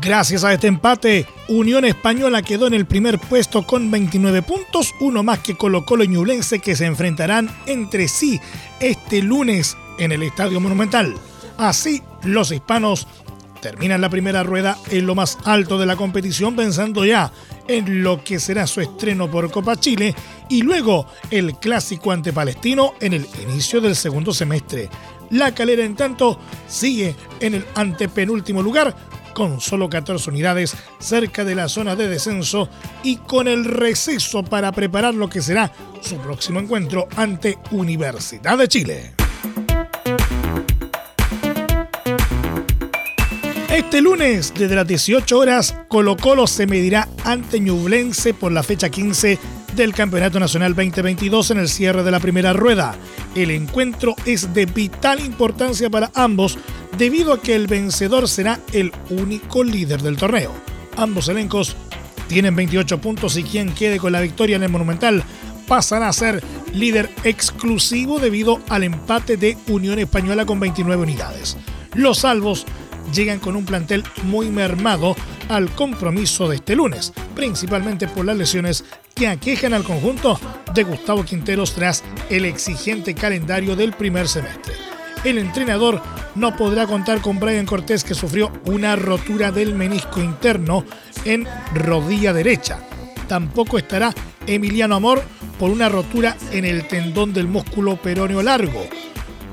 Gracias 0.00 0.44
a 0.44 0.52
este 0.52 0.66
empate, 0.66 1.26
Unión 1.48 1.84
Española 1.84 2.42
quedó 2.42 2.66
en 2.66 2.74
el 2.74 2.86
primer 2.86 3.18
puesto 3.18 3.66
con 3.66 3.90
29 3.90 4.42
puntos, 4.42 4.94
uno 5.00 5.22
más 5.22 5.40
que 5.40 5.56
Colo 5.56 5.84
Colo 5.84 6.04
y 6.04 6.10
que 6.62 6.76
se 6.76 6.86
enfrentarán 6.86 7.50
entre 7.66 8.08
sí 8.08 8.40
este 8.80 9.22
lunes 9.22 9.76
en 9.98 10.12
el 10.12 10.22
Estadio 10.22 10.60
Monumental. 10.60 11.14
Así, 11.58 12.02
los 12.24 12.50
hispanos 12.50 13.06
terminan 13.60 14.00
la 14.00 14.10
primera 14.10 14.42
rueda 14.42 14.76
en 14.90 15.06
lo 15.06 15.14
más 15.14 15.38
alto 15.44 15.78
de 15.78 15.86
la 15.86 15.94
competición 15.94 16.56
pensando 16.56 17.04
ya 17.04 17.32
en 17.68 18.02
lo 18.02 18.24
que 18.24 18.40
será 18.40 18.66
su 18.66 18.80
estreno 18.80 19.30
por 19.30 19.50
Copa 19.50 19.76
Chile 19.76 20.14
y 20.48 20.62
luego 20.62 21.06
el 21.30 21.54
clásico 21.54 22.10
ante 22.10 22.32
Palestino 22.32 22.94
en 23.00 23.12
el 23.12 23.26
inicio 23.48 23.80
del 23.80 23.94
segundo 23.94 24.34
semestre. 24.34 24.90
La 25.32 25.54
calera, 25.54 25.82
en 25.84 25.96
tanto, 25.96 26.38
sigue 26.68 27.16
en 27.40 27.54
el 27.54 27.64
antepenúltimo 27.74 28.62
lugar 28.62 28.94
con 29.32 29.62
solo 29.62 29.88
14 29.88 30.28
unidades 30.28 30.76
cerca 30.98 31.42
de 31.42 31.54
la 31.54 31.70
zona 31.70 31.96
de 31.96 32.06
descenso 32.06 32.68
y 33.02 33.16
con 33.16 33.48
el 33.48 33.64
receso 33.64 34.42
para 34.42 34.72
preparar 34.72 35.14
lo 35.14 35.30
que 35.30 35.40
será 35.40 35.72
su 36.02 36.18
próximo 36.18 36.60
encuentro 36.60 37.08
ante 37.16 37.58
Universidad 37.70 38.58
de 38.58 38.68
Chile. 38.68 39.14
Este 43.70 44.02
lunes, 44.02 44.52
desde 44.54 44.74
las 44.74 44.86
18 44.86 45.38
horas, 45.38 45.74
Colo 45.88 46.18
Colo 46.18 46.46
se 46.46 46.66
medirá 46.66 47.08
ante 47.24 47.58
Ñublense 47.58 48.34
por 48.34 48.52
la 48.52 48.62
fecha 48.62 48.90
15 48.90 49.38
del 49.74 49.94
Campeonato 49.94 50.38
Nacional 50.38 50.74
2022 50.74 51.52
en 51.52 51.58
el 51.58 51.68
cierre 51.70 52.02
de 52.02 52.10
la 52.10 52.20
primera 52.20 52.52
rueda. 52.52 52.94
El 53.34 53.50
encuentro 53.50 54.14
es 54.26 54.52
de 54.52 54.66
vital 54.66 55.20
importancia 55.20 55.88
para 55.88 56.10
ambos 56.14 56.58
debido 56.98 57.32
a 57.32 57.40
que 57.40 57.54
el 57.54 57.66
vencedor 57.66 58.28
será 58.28 58.60
el 58.72 58.92
único 59.10 59.64
líder 59.64 60.02
del 60.02 60.16
torneo. 60.16 60.52
Ambos 60.96 61.28
elencos 61.28 61.74
tienen 62.28 62.54
28 62.54 63.00
puntos 63.00 63.36
y 63.36 63.42
quien 63.42 63.74
quede 63.74 63.98
con 63.98 64.12
la 64.12 64.20
victoria 64.20 64.56
en 64.56 64.62
el 64.62 64.68
Monumental 64.68 65.24
pasará 65.66 66.08
a 66.08 66.12
ser 66.12 66.42
líder 66.74 67.10
exclusivo 67.24 68.18
debido 68.18 68.60
al 68.68 68.84
empate 68.84 69.36
de 69.36 69.56
Unión 69.68 69.98
Española 69.98 70.44
con 70.44 70.60
29 70.60 71.02
unidades. 71.02 71.56
Los 71.94 72.18
salvos 72.18 72.66
llegan 73.14 73.38
con 73.38 73.56
un 73.56 73.64
plantel 73.64 74.04
muy 74.24 74.50
mermado 74.50 75.16
al 75.48 75.70
compromiso 75.70 76.48
de 76.48 76.56
este 76.56 76.76
lunes, 76.76 77.12
principalmente 77.34 78.08
por 78.08 78.24
las 78.24 78.36
lesiones 78.36 78.84
que 79.14 79.28
aquejan 79.28 79.74
al 79.74 79.84
conjunto 79.84 80.38
de 80.74 80.84
Gustavo 80.84 81.24
Quinteros 81.24 81.74
tras 81.74 82.02
el 82.30 82.44
exigente 82.44 83.14
calendario 83.14 83.76
del 83.76 83.92
primer 83.92 84.28
semestre. 84.28 84.74
El 85.24 85.38
entrenador 85.38 86.02
no 86.34 86.56
podrá 86.56 86.86
contar 86.86 87.20
con 87.20 87.38
Brian 87.38 87.66
Cortés 87.66 88.02
que 88.02 88.14
sufrió 88.14 88.50
una 88.64 88.96
rotura 88.96 89.52
del 89.52 89.74
menisco 89.74 90.20
interno 90.20 90.84
en 91.24 91.46
rodilla 91.74 92.32
derecha. 92.32 92.80
Tampoco 93.28 93.78
estará 93.78 94.12
Emiliano 94.46 94.96
Amor 94.96 95.22
por 95.58 95.70
una 95.70 95.88
rotura 95.88 96.36
en 96.50 96.64
el 96.64 96.88
tendón 96.88 97.32
del 97.32 97.46
músculo 97.46 97.96
peroneo 97.96 98.42
largo. 98.42 98.86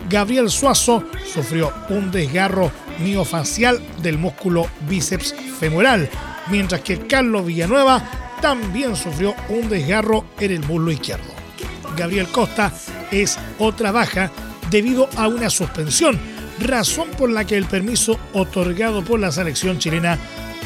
Gabriel 0.10 0.50
Suazo 0.50 1.04
sufrió 1.32 1.72
un 1.90 2.10
desgarro 2.10 2.72
miofacial 3.00 3.80
del 4.02 4.18
músculo 4.18 4.68
bíceps 4.90 5.36
femoral, 5.60 6.10
mientras 6.50 6.82
que 6.82 6.98
Carlos 7.06 7.46
Villanueva 7.46 8.29
también 8.42 8.96
sufrió 8.96 9.36
un 9.50 9.70
desgarro 9.70 10.26
en 10.40 10.52
el 10.52 10.66
muslo 10.66 10.92
izquierdo. 10.92 11.34
Gabriel 11.96 12.28
Costa 12.28 12.72
es 13.12 13.38
otra 13.58 13.92
baja 13.92 14.32
debido 14.70 15.10
a 15.18 15.28
una 15.28 15.50
suspensión, 15.50 16.20
razón 16.60 17.10
por 17.18 17.30
la 17.30 17.46
que 17.46 17.58
el 17.58 17.66
permiso 17.66 18.20
otorgado 18.34 19.04
por 19.04 19.20
la 19.20 19.32
selección 19.32 19.80
chilena 19.80 20.18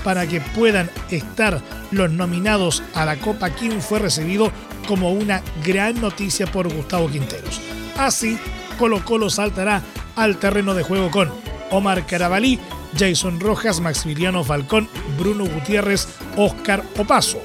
para 0.04 0.28
que 0.28 0.42
puedan 0.42 0.90
estar 1.10 1.62
los 1.92 2.12
nominados 2.12 2.84
a 2.94 3.06
la 3.06 3.18
Copa 3.18 3.50
King 3.52 3.80
fue 3.80 4.00
recibido 4.00 4.52
como 4.88 5.12
una 5.12 5.42
gran 5.64 6.02
noticia 6.02 6.46
por 6.46 6.72
Gustavo 6.72 7.10
Quinteros. 7.10 7.62
Así, 7.98 8.38
Colo 8.78 9.04
Colo 9.06 9.30
saltará 9.30 9.82
al 10.16 10.38
terreno 10.38 10.74
de 10.74 10.84
juego 10.84 11.10
con 11.10 11.32
Omar 11.72 12.06
Carabalí, 12.06 12.60
Jason 12.98 13.40
Rojas, 13.40 13.80
Maximiliano 13.80 14.44
Falcón, 14.44 14.90
Bruno 15.18 15.46
Gutiérrez, 15.46 16.08
Oscar 16.36 16.84
Opaso. 16.98 17.42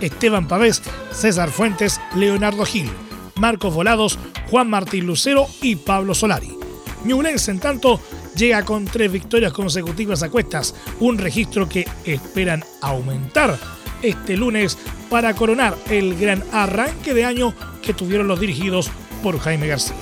Esteban 0.00 0.48
Pavés, 0.48 0.82
César 1.12 1.50
Fuentes, 1.50 2.00
Leonardo 2.14 2.64
Gil, 2.64 2.90
Marcos 3.36 3.74
Volados, 3.74 4.18
Juan 4.50 4.68
Martín 4.70 5.06
Lucero 5.06 5.46
y 5.62 5.76
Pablo 5.76 6.14
Solari. 6.14 6.56
Ñublense, 7.04 7.50
en 7.50 7.60
tanto, 7.60 8.00
llega 8.36 8.64
con 8.64 8.84
tres 8.84 9.10
victorias 9.12 9.52
consecutivas 9.52 10.22
a 10.22 10.30
cuestas, 10.30 10.74
un 11.00 11.18
registro 11.18 11.68
que 11.68 11.86
esperan 12.04 12.64
aumentar 12.80 13.58
este 14.02 14.36
lunes 14.36 14.78
para 15.10 15.34
coronar 15.34 15.76
el 15.90 16.16
gran 16.18 16.42
arranque 16.52 17.14
de 17.14 17.24
año 17.24 17.54
que 17.82 17.94
tuvieron 17.94 18.28
los 18.28 18.40
dirigidos 18.40 18.90
por 19.22 19.38
Jaime 19.38 19.66
García. 19.66 19.96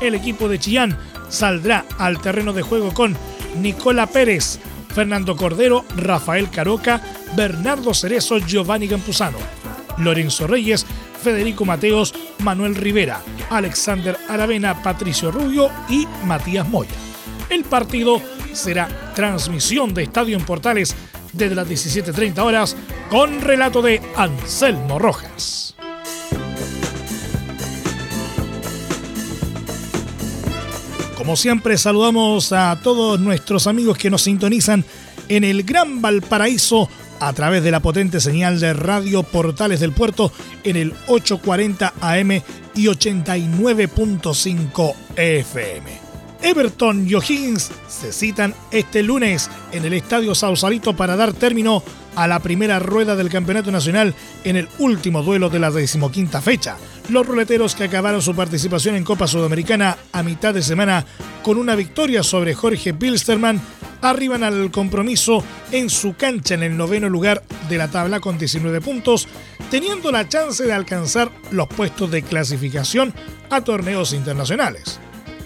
El 0.00 0.14
equipo 0.14 0.48
de 0.48 0.58
Chillán 0.58 0.98
saldrá 1.28 1.84
al 1.98 2.20
terreno 2.20 2.52
de 2.52 2.62
juego 2.62 2.94
con 2.94 3.16
Nicola 3.60 4.06
Pérez, 4.06 4.58
Fernando 4.98 5.36
Cordero, 5.36 5.84
Rafael 5.94 6.50
Caroca, 6.50 7.00
Bernardo 7.36 7.94
Cerezo, 7.94 8.40
Giovanni 8.40 8.88
Campuzano, 8.88 9.38
Lorenzo 9.98 10.48
Reyes, 10.48 10.84
Federico 11.22 11.64
Mateos, 11.64 12.12
Manuel 12.40 12.74
Rivera, 12.74 13.22
Alexander 13.48 14.18
Aravena, 14.28 14.82
Patricio 14.82 15.30
Rubio 15.30 15.70
y 15.88 16.04
Matías 16.24 16.68
Moya. 16.68 16.90
El 17.48 17.62
partido 17.62 18.20
será 18.52 18.88
transmisión 19.14 19.94
de 19.94 20.02
Estadio 20.02 20.36
en 20.36 20.44
Portales 20.44 20.96
desde 21.32 21.54
las 21.54 21.68
17.30 21.68 22.38
horas 22.40 22.76
con 23.08 23.40
relato 23.40 23.80
de 23.80 24.02
Anselmo 24.16 24.98
Rojas. 24.98 25.67
Como 31.28 31.36
siempre, 31.36 31.76
saludamos 31.76 32.52
a 32.52 32.80
todos 32.82 33.20
nuestros 33.20 33.66
amigos 33.66 33.98
que 33.98 34.08
nos 34.08 34.22
sintonizan 34.22 34.82
en 35.28 35.44
el 35.44 35.62
Gran 35.62 36.00
Valparaíso 36.00 36.88
a 37.20 37.34
través 37.34 37.62
de 37.62 37.70
la 37.70 37.80
potente 37.80 38.18
señal 38.18 38.58
de 38.60 38.72
Radio 38.72 39.24
Portales 39.24 39.80
del 39.80 39.92
Puerto 39.92 40.32
en 40.64 40.76
el 40.76 40.94
840 41.06 41.92
AM 42.00 42.30
y 42.74 42.86
89.5 42.86 44.94
FM. 45.16 45.90
Everton 46.40 47.06
y 47.06 47.12
O'Higgins 47.12 47.72
se 47.88 48.10
citan 48.10 48.54
este 48.70 49.02
lunes 49.02 49.50
en 49.72 49.84
el 49.84 49.92
Estadio 49.92 50.34
Sausalito 50.34 50.96
para 50.96 51.14
dar 51.14 51.34
término 51.34 51.82
a 52.18 52.26
la 52.26 52.40
primera 52.40 52.80
rueda 52.80 53.14
del 53.14 53.28
Campeonato 53.28 53.70
Nacional 53.70 54.12
en 54.42 54.56
el 54.56 54.68
último 54.80 55.22
duelo 55.22 55.50
de 55.50 55.60
la 55.60 55.70
decimoquinta 55.70 56.42
fecha. 56.42 56.76
Los 57.10 57.24
roleteros 57.24 57.76
que 57.76 57.84
acabaron 57.84 58.20
su 58.20 58.34
participación 58.34 58.96
en 58.96 59.04
Copa 59.04 59.28
Sudamericana 59.28 59.96
a 60.10 60.24
mitad 60.24 60.52
de 60.52 60.62
semana 60.62 61.06
con 61.44 61.58
una 61.58 61.76
victoria 61.76 62.24
sobre 62.24 62.54
Jorge 62.54 62.92
Pilsterman 62.92 63.60
arriban 64.02 64.42
al 64.42 64.72
compromiso 64.72 65.44
en 65.70 65.88
su 65.90 66.16
cancha 66.16 66.54
en 66.54 66.64
el 66.64 66.76
noveno 66.76 67.08
lugar 67.08 67.44
de 67.68 67.78
la 67.78 67.86
tabla 67.86 68.18
con 68.18 68.36
19 68.36 68.80
puntos, 68.80 69.28
teniendo 69.70 70.10
la 70.10 70.28
chance 70.28 70.64
de 70.64 70.72
alcanzar 70.72 71.30
los 71.52 71.68
puestos 71.68 72.10
de 72.10 72.22
clasificación 72.22 73.14
a 73.48 73.60
torneos 73.60 74.12
internacionales. 74.12 74.98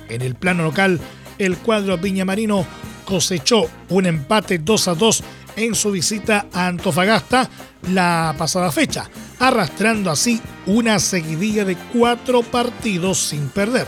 En 0.08 0.22
el 0.22 0.36
plano 0.36 0.62
local, 0.62 1.00
el 1.38 1.58
cuadro 1.58 1.98
viñamarino 1.98 2.66
cosechó 3.04 3.66
un 3.90 4.06
empate 4.06 4.58
2 4.58 4.88
a 4.88 4.94
2 4.94 5.24
en 5.64 5.74
su 5.74 5.90
visita 5.92 6.46
a 6.52 6.66
Antofagasta 6.66 7.48
la 7.90 8.34
pasada 8.36 8.72
fecha, 8.72 9.08
arrastrando 9.38 10.10
así 10.10 10.40
una 10.66 10.98
seguidilla 10.98 11.64
de 11.64 11.76
cuatro 11.92 12.42
partidos 12.42 13.18
sin 13.18 13.48
perder. 13.48 13.86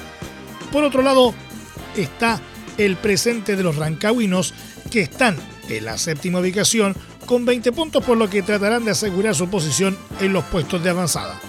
Por 0.73 0.85
otro 0.85 1.03
lado, 1.03 1.35
está 1.97 2.41
el 2.79 2.97
presente 2.97 3.57
de 3.57 3.63
los 3.63 3.77
rancagüinos 3.77 4.55
que 4.91 5.01
están 5.01 5.37
en 5.69 5.85
la 5.85 5.99
séptima 5.99 6.41
ubicación 6.41 6.97
con 7.27 7.45
20 7.45 7.73
puntos 7.73 8.05
por 8.05 8.19
lo 8.19 8.29
que 8.29 8.43
tratarán 8.43 8.85
de 8.85 8.91
asegurar 8.93 9.35
su 9.35 9.49
posición 9.49 9.97
en 10.21 10.33
los 10.33 10.45
puestos 10.45 10.83
de 10.83 10.91
avanzada. 10.91 11.41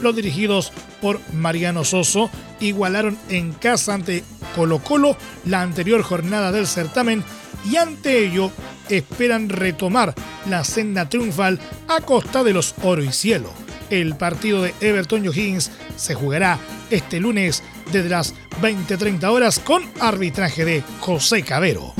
Los 0.00 0.14
dirigidos 0.16 0.72
por 1.00 1.20
Mariano 1.32 1.84
Soso 1.84 2.30
igualaron 2.60 3.18
en 3.28 3.52
casa 3.52 3.94
ante 3.94 4.24
Colo 4.54 4.78
Colo 4.78 5.16
la 5.44 5.62
anterior 5.62 6.02
jornada 6.02 6.52
del 6.52 6.66
certamen 6.66 7.24
y 7.68 7.76
ante 7.76 8.24
ello 8.26 8.50
esperan 8.90 9.48
retomar 9.48 10.14
la 10.46 10.64
senda 10.64 11.08
triunfal 11.08 11.58
a 11.88 12.00
costa 12.00 12.42
de 12.42 12.52
los 12.52 12.74
oro 12.82 13.02
y 13.02 13.12
cielo. 13.12 13.52
El 13.90 14.16
partido 14.16 14.62
de 14.62 14.74
Everton 14.80 15.24
y 15.24 15.28
O'Higgins 15.28 15.70
se 15.96 16.14
jugará 16.14 16.58
este 16.90 17.20
lunes 17.20 17.62
desde 17.92 18.08
las 18.08 18.34
20-30 18.60 19.24
horas 19.30 19.58
con 19.58 19.82
arbitraje 20.00 20.64
de 20.64 20.82
José 21.00 21.42
Cabero. 21.42 21.94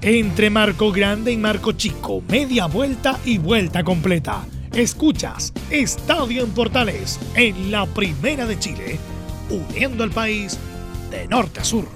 Entre 0.00 0.48
Marco 0.48 0.92
Grande 0.92 1.32
y 1.32 1.36
Marco 1.36 1.72
Chico, 1.72 2.22
media 2.28 2.66
vuelta 2.66 3.18
y 3.24 3.38
vuelta 3.38 3.82
completa. 3.82 4.46
Escuchas 4.72 5.52
Estadio 5.70 6.44
en 6.44 6.50
Portales 6.50 7.18
en 7.34 7.72
la 7.72 7.84
Primera 7.86 8.46
de 8.46 8.58
Chile, 8.58 8.98
uniendo 9.50 10.04
al 10.04 10.10
país 10.10 10.56
de 11.10 11.26
norte 11.26 11.60
a 11.60 11.64
sur. 11.64 11.88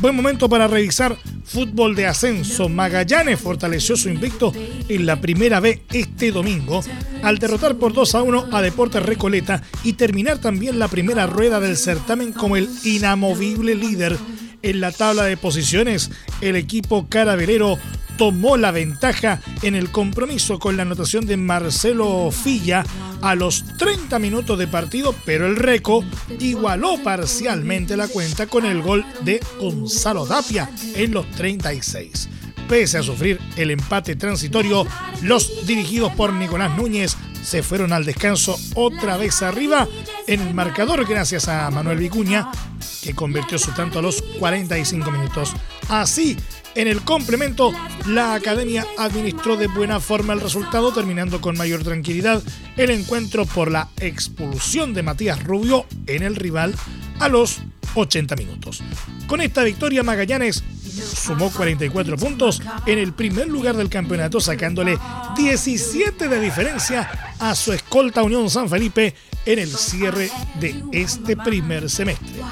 Buen 0.00 0.16
momento 0.16 0.48
para 0.48 0.66
revisar 0.66 1.16
fútbol 1.44 1.94
de 1.94 2.06
ascenso. 2.06 2.68
Magallanes 2.68 3.40
fortaleció 3.40 3.96
su 3.96 4.08
invicto 4.08 4.52
en 4.88 5.06
la 5.06 5.20
primera 5.20 5.60
B 5.60 5.82
este 5.92 6.32
domingo 6.32 6.82
al 7.22 7.38
derrotar 7.38 7.76
por 7.76 7.92
2 7.92 8.14
a 8.16 8.22
1 8.22 8.48
a 8.50 8.60
Deportes 8.60 9.02
Recoleta 9.02 9.62
y 9.84 9.94
terminar 9.94 10.38
también 10.38 10.78
la 10.78 10.88
primera 10.88 11.26
rueda 11.26 11.60
del 11.60 11.76
certamen 11.76 12.32
como 12.32 12.56
el 12.56 12.68
inamovible 12.82 13.76
líder 13.76 14.18
en 14.62 14.80
la 14.80 14.90
tabla 14.90 15.24
de 15.24 15.36
posiciones. 15.36 16.10
El 16.40 16.56
equipo 16.56 17.06
caravelero 17.08 17.78
tomó 18.16 18.56
la 18.56 18.70
ventaja 18.70 19.40
en 19.62 19.74
el 19.74 19.90
compromiso 19.90 20.58
con 20.58 20.76
la 20.76 20.82
anotación 20.82 21.26
de 21.26 21.36
Marcelo 21.36 22.30
Filla 22.30 22.84
a 23.22 23.34
los 23.34 23.64
30 23.78 24.18
minutos 24.18 24.58
de 24.58 24.66
partido, 24.66 25.14
pero 25.24 25.46
el 25.46 25.56
Reco 25.56 26.04
igualó 26.38 26.98
parcialmente 27.02 27.96
la 27.96 28.08
cuenta 28.08 28.46
con 28.46 28.64
el 28.66 28.82
gol 28.82 29.04
de 29.22 29.40
Gonzalo 29.58 30.26
Dapia 30.26 30.70
en 30.94 31.12
los 31.12 31.30
36. 31.32 32.28
Pese 32.68 32.98
a 32.98 33.02
sufrir 33.02 33.38
el 33.56 33.70
empate 33.70 34.16
transitorio, 34.16 34.86
los 35.22 35.66
dirigidos 35.66 36.12
por 36.14 36.32
Nicolás 36.32 36.76
Núñez 36.76 37.16
se 37.42 37.62
fueron 37.62 37.92
al 37.92 38.06
descanso 38.06 38.58
otra 38.74 39.18
vez 39.18 39.42
arriba 39.42 39.86
en 40.26 40.40
el 40.40 40.54
marcador 40.54 41.06
gracias 41.06 41.48
a 41.48 41.70
Manuel 41.70 41.98
Vicuña, 41.98 42.50
que 43.02 43.14
convirtió 43.14 43.58
su 43.58 43.72
tanto 43.72 43.98
a 43.98 44.02
los 44.02 44.22
45 44.38 45.10
minutos. 45.10 45.52
Así, 45.90 46.38
en 46.74 46.88
el 46.88 47.02
complemento, 47.02 47.72
la 48.06 48.34
academia 48.34 48.86
administró 48.98 49.56
de 49.56 49.68
buena 49.68 50.00
forma 50.00 50.32
el 50.32 50.40
resultado, 50.40 50.92
terminando 50.92 51.40
con 51.40 51.56
mayor 51.56 51.82
tranquilidad 51.84 52.42
el 52.76 52.90
encuentro 52.90 53.46
por 53.46 53.70
la 53.70 53.88
expulsión 54.00 54.94
de 54.94 55.02
Matías 55.02 55.42
Rubio 55.42 55.86
en 56.06 56.22
el 56.22 56.36
rival 56.36 56.74
a 57.20 57.28
los 57.28 57.60
80 57.94 58.36
minutos. 58.36 58.82
Con 59.26 59.40
esta 59.40 59.62
victoria, 59.62 60.02
Magallanes 60.02 60.62
sumó 60.94 61.50
44 61.50 62.16
puntos 62.16 62.62
en 62.86 62.98
el 62.98 63.12
primer 63.12 63.48
lugar 63.48 63.76
del 63.76 63.88
campeonato, 63.88 64.40
sacándole 64.40 64.98
17 65.36 66.28
de 66.28 66.40
diferencia 66.40 67.34
a 67.38 67.54
su 67.54 67.72
escolta 67.72 68.22
Unión 68.22 68.50
San 68.50 68.68
Felipe 68.68 69.14
en 69.46 69.58
el 69.58 69.70
cierre 69.70 70.30
de 70.60 70.82
este 70.92 71.36
primer 71.36 71.90
semestre. 71.90 72.42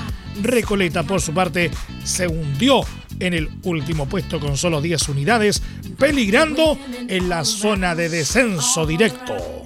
Recoleta, 0.40 1.02
por 1.02 1.20
su 1.20 1.32
parte, 1.32 1.70
se 2.04 2.26
hundió 2.26 2.82
en 3.22 3.34
el 3.34 3.48
último 3.62 4.06
puesto 4.06 4.40
con 4.40 4.56
solo 4.56 4.80
10 4.80 5.08
unidades, 5.08 5.62
peligrando 5.98 6.78
en 7.08 7.28
la 7.28 7.44
zona 7.44 7.94
de 7.94 8.08
descenso 8.08 8.84
directo. 8.84 9.62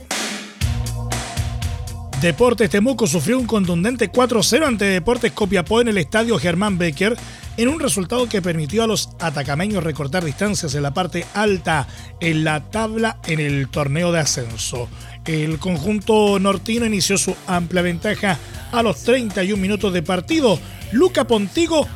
Deportes 2.21 2.71
Temuco 2.71 3.07
sufrió 3.07 3.39
un 3.39 3.47
contundente 3.47 4.11
4-0 4.11 4.67
ante 4.67 4.87
Deportes 4.87 5.33
Copiapó 5.33 5.81
en 5.81 5.89
el 5.89 5.99
estadio 5.99 6.39
Germán 6.39 6.79
Becker, 6.79 7.17
en 7.57 7.69
un 7.69 7.81
resultado 7.81 8.29
que 8.29 8.43
permitió 8.43 8.83
a 8.83 8.87
los 8.87 9.11
atacameños 9.19 9.85
recortar 9.85 10.25
distancias 10.25 10.75
en 10.75 10.83
la 10.83 10.95
parte 10.95 11.27
alta 11.35 11.87
en 12.21 12.45
la 12.45 12.71
tabla 12.71 13.19
en 13.27 13.41
el 13.41 13.69
torneo 13.69 14.13
de 14.13 14.21
ascenso. 14.21 14.89
El 15.25 15.59
conjunto 15.59 16.39
nortino 16.39 16.87
inició 16.87 17.19
su 17.19 17.35
amplia 17.47 17.83
ventaja 17.83 18.39
a 18.73 18.83
los 18.83 19.03
31 19.03 19.61
minutos 19.61 19.93
de 19.93 20.03
partido. 20.03 20.59
Luca 20.93 21.27
Pontigo 21.27 21.87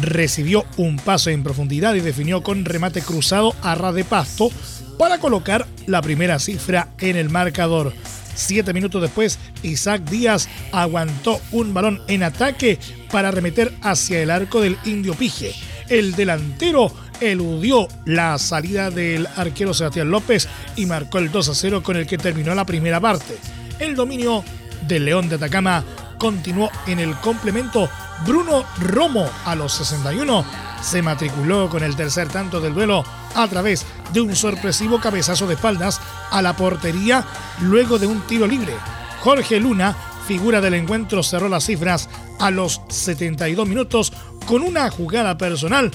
recibió 0.00 0.64
un 0.76 0.96
paso 0.96 1.30
en 1.30 1.42
profundidad 1.42 1.94
y 1.94 2.00
definió 2.00 2.42
con 2.42 2.64
remate 2.64 3.02
cruzado 3.02 3.54
a 3.62 3.74
ras 3.74 3.94
de 3.94 4.04
pasto 4.04 4.50
para 4.98 5.18
colocar 5.18 5.66
la 5.86 6.02
primera 6.02 6.38
cifra 6.38 6.88
en 6.98 7.16
el 7.16 7.30
marcador. 7.30 7.92
Siete 8.34 8.72
minutos 8.72 9.02
después, 9.02 9.38
Isaac 9.62 10.02
Díaz 10.08 10.48
aguantó 10.72 11.40
un 11.52 11.74
balón 11.74 12.00
en 12.08 12.22
ataque 12.22 12.78
para 13.10 13.30
remeter 13.30 13.72
hacia 13.82 14.22
el 14.22 14.30
arco 14.30 14.60
del 14.60 14.78
Indio 14.84 15.14
Pige. 15.14 15.54
El 15.88 16.12
delantero 16.12 16.92
eludió 17.20 17.88
la 18.06 18.38
salida 18.38 18.90
del 18.90 19.26
arquero 19.36 19.74
Sebastián 19.74 20.10
López 20.10 20.48
y 20.76 20.86
marcó 20.86 21.18
el 21.18 21.30
2 21.30 21.48
a 21.48 21.54
0 21.54 21.82
con 21.82 21.96
el 21.96 22.06
que 22.06 22.18
terminó 22.18 22.54
la 22.54 22.64
primera 22.64 23.00
parte. 23.00 23.36
El 23.78 23.94
dominio 23.94 24.44
del 24.86 25.04
León 25.04 25.28
de 25.28 25.36
Atacama 25.36 25.84
continuó 26.18 26.70
en 26.86 27.00
el 27.00 27.14
complemento. 27.16 27.88
Bruno 28.26 28.64
Romo 28.78 29.28
a 29.44 29.54
los 29.54 29.72
61 29.72 30.44
se 30.82 31.02
matriculó 31.02 31.68
con 31.68 31.82
el 31.82 31.96
tercer 31.96 32.28
tanto 32.28 32.60
del 32.60 32.74
duelo 32.74 33.04
a 33.34 33.48
través 33.48 33.86
de 34.12 34.20
un 34.20 34.34
sorpresivo 34.34 35.00
cabezazo 35.00 35.46
de 35.46 35.54
espaldas 35.54 36.00
a 36.30 36.42
la 36.42 36.54
portería 36.56 37.24
luego 37.60 37.98
de 37.98 38.06
un 38.06 38.20
tiro 38.22 38.46
libre. 38.46 38.74
Jorge 39.20 39.60
Luna, 39.60 39.96
figura 40.26 40.60
del 40.60 40.74
encuentro, 40.74 41.22
cerró 41.22 41.48
las 41.48 41.64
cifras 41.64 42.08
a 42.38 42.50
los 42.50 42.80
72 42.88 43.66
minutos 43.66 44.12
con 44.46 44.62
una 44.62 44.90
jugada 44.90 45.36
personal 45.38 45.90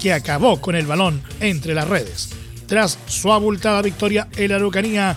que 0.00 0.12
acabó 0.12 0.60
con 0.60 0.74
el 0.74 0.86
balón 0.86 1.22
entre 1.40 1.74
las 1.74 1.88
redes. 1.88 2.30
Tras 2.66 2.98
su 3.06 3.32
abultada 3.32 3.82
victoria, 3.82 4.28
el 4.36 4.52
Araucanía 4.52 5.16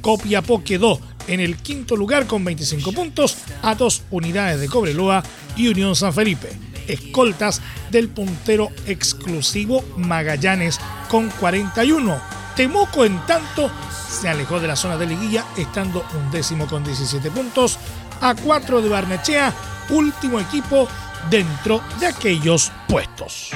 Copiapó 0.00 0.62
quedó 0.62 1.00
en 1.28 1.40
el 1.40 1.56
quinto 1.56 1.96
lugar 1.96 2.26
con 2.26 2.44
25 2.44 2.92
puntos 2.92 3.36
a 3.62 3.74
dos 3.74 4.02
unidades 4.10 4.60
de 4.60 4.68
Cobreloa 4.68 5.22
y 5.56 5.68
Unión 5.68 5.94
San 5.96 6.12
Felipe 6.12 6.70
escoltas 6.92 7.60
del 7.90 8.08
puntero 8.08 8.70
exclusivo 8.86 9.84
Magallanes 9.96 10.80
con 11.08 11.30
41. 11.30 12.20
Temuco, 12.56 13.04
en 13.04 13.18
tanto, 13.26 13.70
se 13.90 14.28
alejó 14.28 14.60
de 14.60 14.68
la 14.68 14.76
zona 14.76 14.96
de 14.96 15.06
liguilla, 15.06 15.44
estando 15.56 16.04
un 16.14 16.30
décimo 16.30 16.66
con 16.66 16.84
17 16.84 17.30
puntos, 17.30 17.78
a 18.20 18.34
4 18.34 18.82
de 18.82 18.88
Barnechea, 18.88 19.54
último 19.90 20.40
equipo 20.40 20.88
dentro 21.30 21.80
de 22.00 22.06
aquellos 22.06 22.72
puestos. 22.88 23.50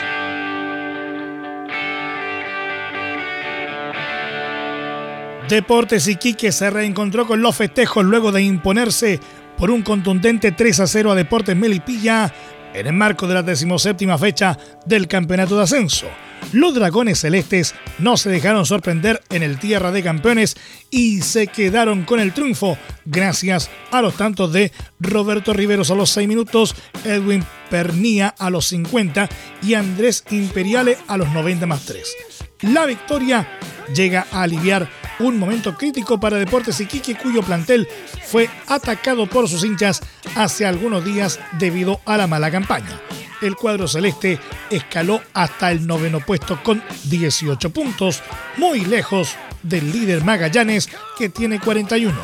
Deportes 5.48 6.08
Iquique 6.08 6.52
se 6.52 6.70
reencontró 6.70 7.26
con 7.26 7.42
los 7.42 7.54
festejos 7.54 8.02
luego 8.02 8.32
de 8.32 8.42
imponerse 8.42 9.20
por 9.58 9.70
un 9.70 9.82
contundente 9.82 10.52
3 10.52 10.80
a 10.80 10.86
0 10.86 11.12
a 11.12 11.14
Deportes 11.14 11.56
Melipilla 11.56 12.32
en 12.74 12.86
el 12.86 12.92
marco 12.92 13.26
de 13.26 13.34
la 13.34 13.42
decimoséptima 13.42 14.18
fecha 14.18 14.58
del 14.84 15.06
Campeonato 15.06 15.56
de 15.56 15.62
Ascenso. 15.62 16.06
Los 16.52 16.74
Dragones 16.74 17.20
Celestes 17.20 17.74
no 17.98 18.16
se 18.16 18.30
dejaron 18.30 18.66
sorprender 18.66 19.22
en 19.30 19.42
el 19.42 19.58
Tierra 19.58 19.90
de 19.90 20.02
Campeones 20.02 20.56
y 20.90 21.22
se 21.22 21.46
quedaron 21.46 22.04
con 22.04 22.20
el 22.20 22.32
triunfo 22.32 22.76
gracias 23.04 23.70
a 23.90 24.02
los 24.02 24.14
tantos 24.14 24.52
de 24.52 24.70
Roberto 25.00 25.52
Riveros 25.52 25.90
a 25.90 25.94
los 25.94 26.10
6 26.10 26.28
minutos, 26.28 26.76
Edwin 27.04 27.44
Pernía 27.70 28.34
a 28.38 28.50
los 28.50 28.66
50 28.66 29.28
y 29.62 29.74
Andrés 29.74 30.24
Imperiale 30.30 30.98
a 31.08 31.16
los 31.16 31.28
90 31.30 31.66
más 31.66 31.86
3. 31.86 32.16
La 32.62 32.86
victoria 32.86 33.48
llega 33.94 34.26
a 34.30 34.42
aliviar 34.42 34.88
un 35.18 35.38
momento 35.38 35.76
crítico 35.76 36.18
para 36.18 36.38
Deportes 36.38 36.80
Iquique 36.80 37.16
cuyo 37.16 37.42
plantel 37.42 37.88
fue 38.26 38.48
atacado 38.66 39.26
por 39.26 39.48
sus 39.48 39.64
hinchas 39.64 40.02
hace 40.34 40.66
algunos 40.66 41.04
días 41.04 41.40
debido 41.58 42.00
a 42.04 42.16
la 42.16 42.26
mala 42.26 42.50
campaña. 42.50 43.00
El 43.42 43.56
cuadro 43.56 43.86
celeste 43.86 44.38
escaló 44.70 45.20
hasta 45.34 45.70
el 45.70 45.86
noveno 45.86 46.20
puesto 46.20 46.62
con 46.62 46.82
18 47.04 47.70
puntos, 47.70 48.22
muy 48.56 48.84
lejos 48.84 49.36
del 49.62 49.92
líder 49.92 50.24
Magallanes 50.24 50.88
que 51.18 51.28
tiene 51.28 51.60
41. 51.60 52.14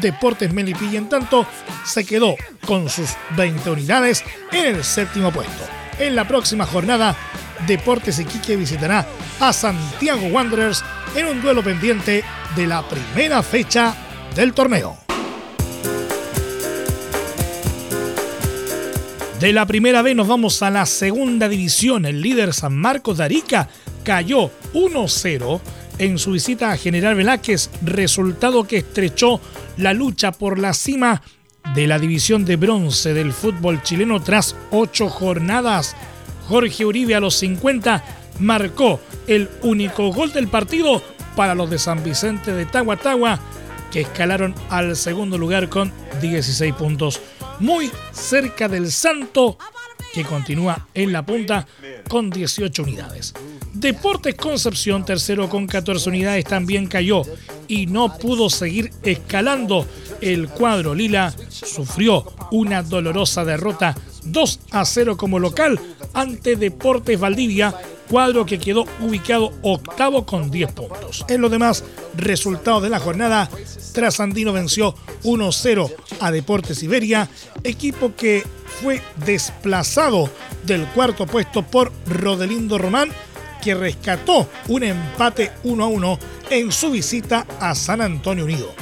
Deportes 0.00 0.52
Melipilla 0.52 0.98
en 0.98 1.08
tanto 1.08 1.46
se 1.84 2.04
quedó 2.04 2.34
con 2.66 2.88
sus 2.88 3.10
20 3.36 3.70
unidades 3.70 4.24
en 4.52 4.76
el 4.76 4.84
séptimo 4.84 5.30
puesto. 5.30 5.64
En 5.98 6.14
la 6.14 6.26
próxima 6.26 6.66
jornada, 6.66 7.16
Deportes 7.66 8.18
Iquique 8.18 8.56
visitará 8.56 9.06
a 9.40 9.52
Santiago 9.52 10.26
Wanderers 10.26 10.84
en 11.16 11.26
un 11.26 11.40
duelo 11.40 11.62
pendiente 11.62 12.22
de 12.54 12.66
la 12.66 12.86
primera 12.86 13.42
fecha 13.42 13.94
del 14.34 14.52
torneo. 14.52 14.96
De 19.40 19.52
la 19.52 19.66
primera 19.66 20.02
vez 20.02 20.14
nos 20.14 20.28
vamos 20.28 20.62
a 20.62 20.70
la 20.70 20.84
segunda 20.86 21.48
división. 21.48 22.04
El 22.04 22.20
líder 22.20 22.52
San 22.52 22.76
Marcos 22.76 23.18
de 23.18 23.24
Arica 23.24 23.68
cayó 24.04 24.50
1-0 24.74 25.60
en 25.98 26.18
su 26.18 26.32
visita 26.32 26.72
a 26.72 26.76
General 26.76 27.14
Velázquez, 27.14 27.70
resultado 27.82 28.64
que 28.64 28.78
estrechó 28.78 29.40
la 29.78 29.94
lucha 29.94 30.32
por 30.32 30.58
la 30.58 30.74
cima 30.74 31.22
de 31.74 31.86
la 31.86 31.98
división 31.98 32.44
de 32.44 32.56
bronce 32.56 33.14
del 33.14 33.32
fútbol 33.32 33.82
chileno 33.82 34.22
tras 34.22 34.54
ocho 34.70 35.08
jornadas. 35.08 35.96
Jorge 36.48 36.84
Uribe 36.84 37.14
a 37.14 37.20
los 37.20 37.36
50 37.36 38.04
marcó 38.38 39.00
el 39.26 39.48
único 39.62 40.12
gol 40.12 40.32
del 40.32 40.48
partido 40.48 41.02
para 41.34 41.54
los 41.54 41.70
de 41.70 41.78
San 41.78 42.02
Vicente 42.02 42.52
de 42.52 42.66
Tahuatagua, 42.66 43.38
que 43.90 44.00
escalaron 44.02 44.54
al 44.70 44.96
segundo 44.96 45.38
lugar 45.38 45.68
con 45.68 45.92
16 46.20 46.74
puntos, 46.74 47.20
muy 47.60 47.90
cerca 48.12 48.68
del 48.68 48.90
Santo, 48.90 49.58
que 50.12 50.24
continúa 50.24 50.88
en 50.94 51.12
la 51.12 51.24
punta 51.24 51.66
con 52.08 52.30
18 52.30 52.82
unidades. 52.82 53.34
Deportes 53.74 54.34
Concepción, 54.34 55.04
tercero 55.04 55.48
con 55.50 55.66
14 55.66 56.08
unidades, 56.08 56.44
también 56.44 56.86
cayó 56.86 57.22
y 57.68 57.86
no 57.86 58.16
pudo 58.16 58.48
seguir 58.48 58.90
escalando. 59.02 59.86
El 60.22 60.48
cuadro 60.48 60.94
Lila 60.94 61.34
sufrió 61.50 62.24
una 62.50 62.82
dolorosa 62.82 63.44
derrota 63.44 63.94
2 64.24 64.60
a 64.70 64.84
0 64.84 65.18
como 65.18 65.38
local 65.38 65.78
ante 66.14 66.56
Deportes 66.56 67.20
Valdivia 67.20 67.74
cuadro 68.08 68.46
que 68.46 68.58
quedó 68.58 68.84
ubicado 69.00 69.52
octavo 69.62 70.24
con 70.24 70.50
10 70.50 70.72
puntos. 70.72 71.24
En 71.28 71.40
los 71.40 71.50
demás 71.50 71.84
resultados 72.16 72.82
de 72.82 72.90
la 72.90 73.00
jornada, 73.00 73.48
Trasandino 73.92 74.52
venció 74.52 74.94
1-0 75.24 75.92
a 76.20 76.30
Deportes 76.30 76.82
Iberia, 76.82 77.28
equipo 77.64 78.14
que 78.16 78.44
fue 78.82 79.02
desplazado 79.24 80.30
del 80.64 80.86
cuarto 80.88 81.26
puesto 81.26 81.62
por 81.62 81.92
Rodelindo 82.06 82.78
Román, 82.78 83.10
que 83.62 83.74
rescató 83.74 84.48
un 84.68 84.82
empate 84.82 85.52
1-1 85.64 86.18
en 86.50 86.70
su 86.70 86.90
visita 86.90 87.46
a 87.60 87.74
San 87.74 88.00
Antonio 88.00 88.44
Unido. 88.44 88.72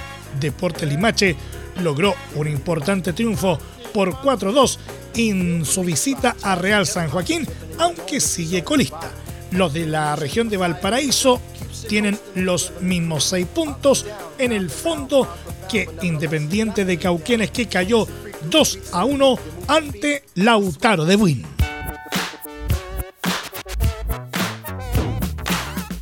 Deportes 0.40 0.88
Limache 0.88 1.36
logró 1.82 2.14
un 2.34 2.48
importante 2.48 3.12
triunfo 3.12 3.58
por 3.92 4.12
4-2 4.14 4.78
en 5.16 5.64
su 5.64 5.84
visita 5.84 6.36
a 6.42 6.56
Real 6.56 6.86
San 6.86 7.08
Joaquín, 7.08 7.46
aunque 7.78 8.20
sigue 8.20 8.64
colista. 8.64 9.10
Los 9.50 9.72
de 9.72 9.86
la 9.86 10.16
región 10.16 10.48
de 10.48 10.56
Valparaíso 10.56 11.40
tienen 11.88 12.18
los 12.34 12.72
mismos 12.80 13.24
seis 13.24 13.46
puntos 13.46 14.06
en 14.38 14.52
el 14.52 14.70
fondo 14.70 15.28
que 15.70 15.88
Independiente 16.02 16.84
de 16.84 16.98
Cauquenes 16.98 17.50
que 17.50 17.66
cayó 17.66 18.06
2 18.50 18.78
a 18.92 19.04
1 19.04 19.38
ante 19.68 20.24
Lautaro 20.34 21.04
de 21.04 21.16
Buin. 21.16 21.54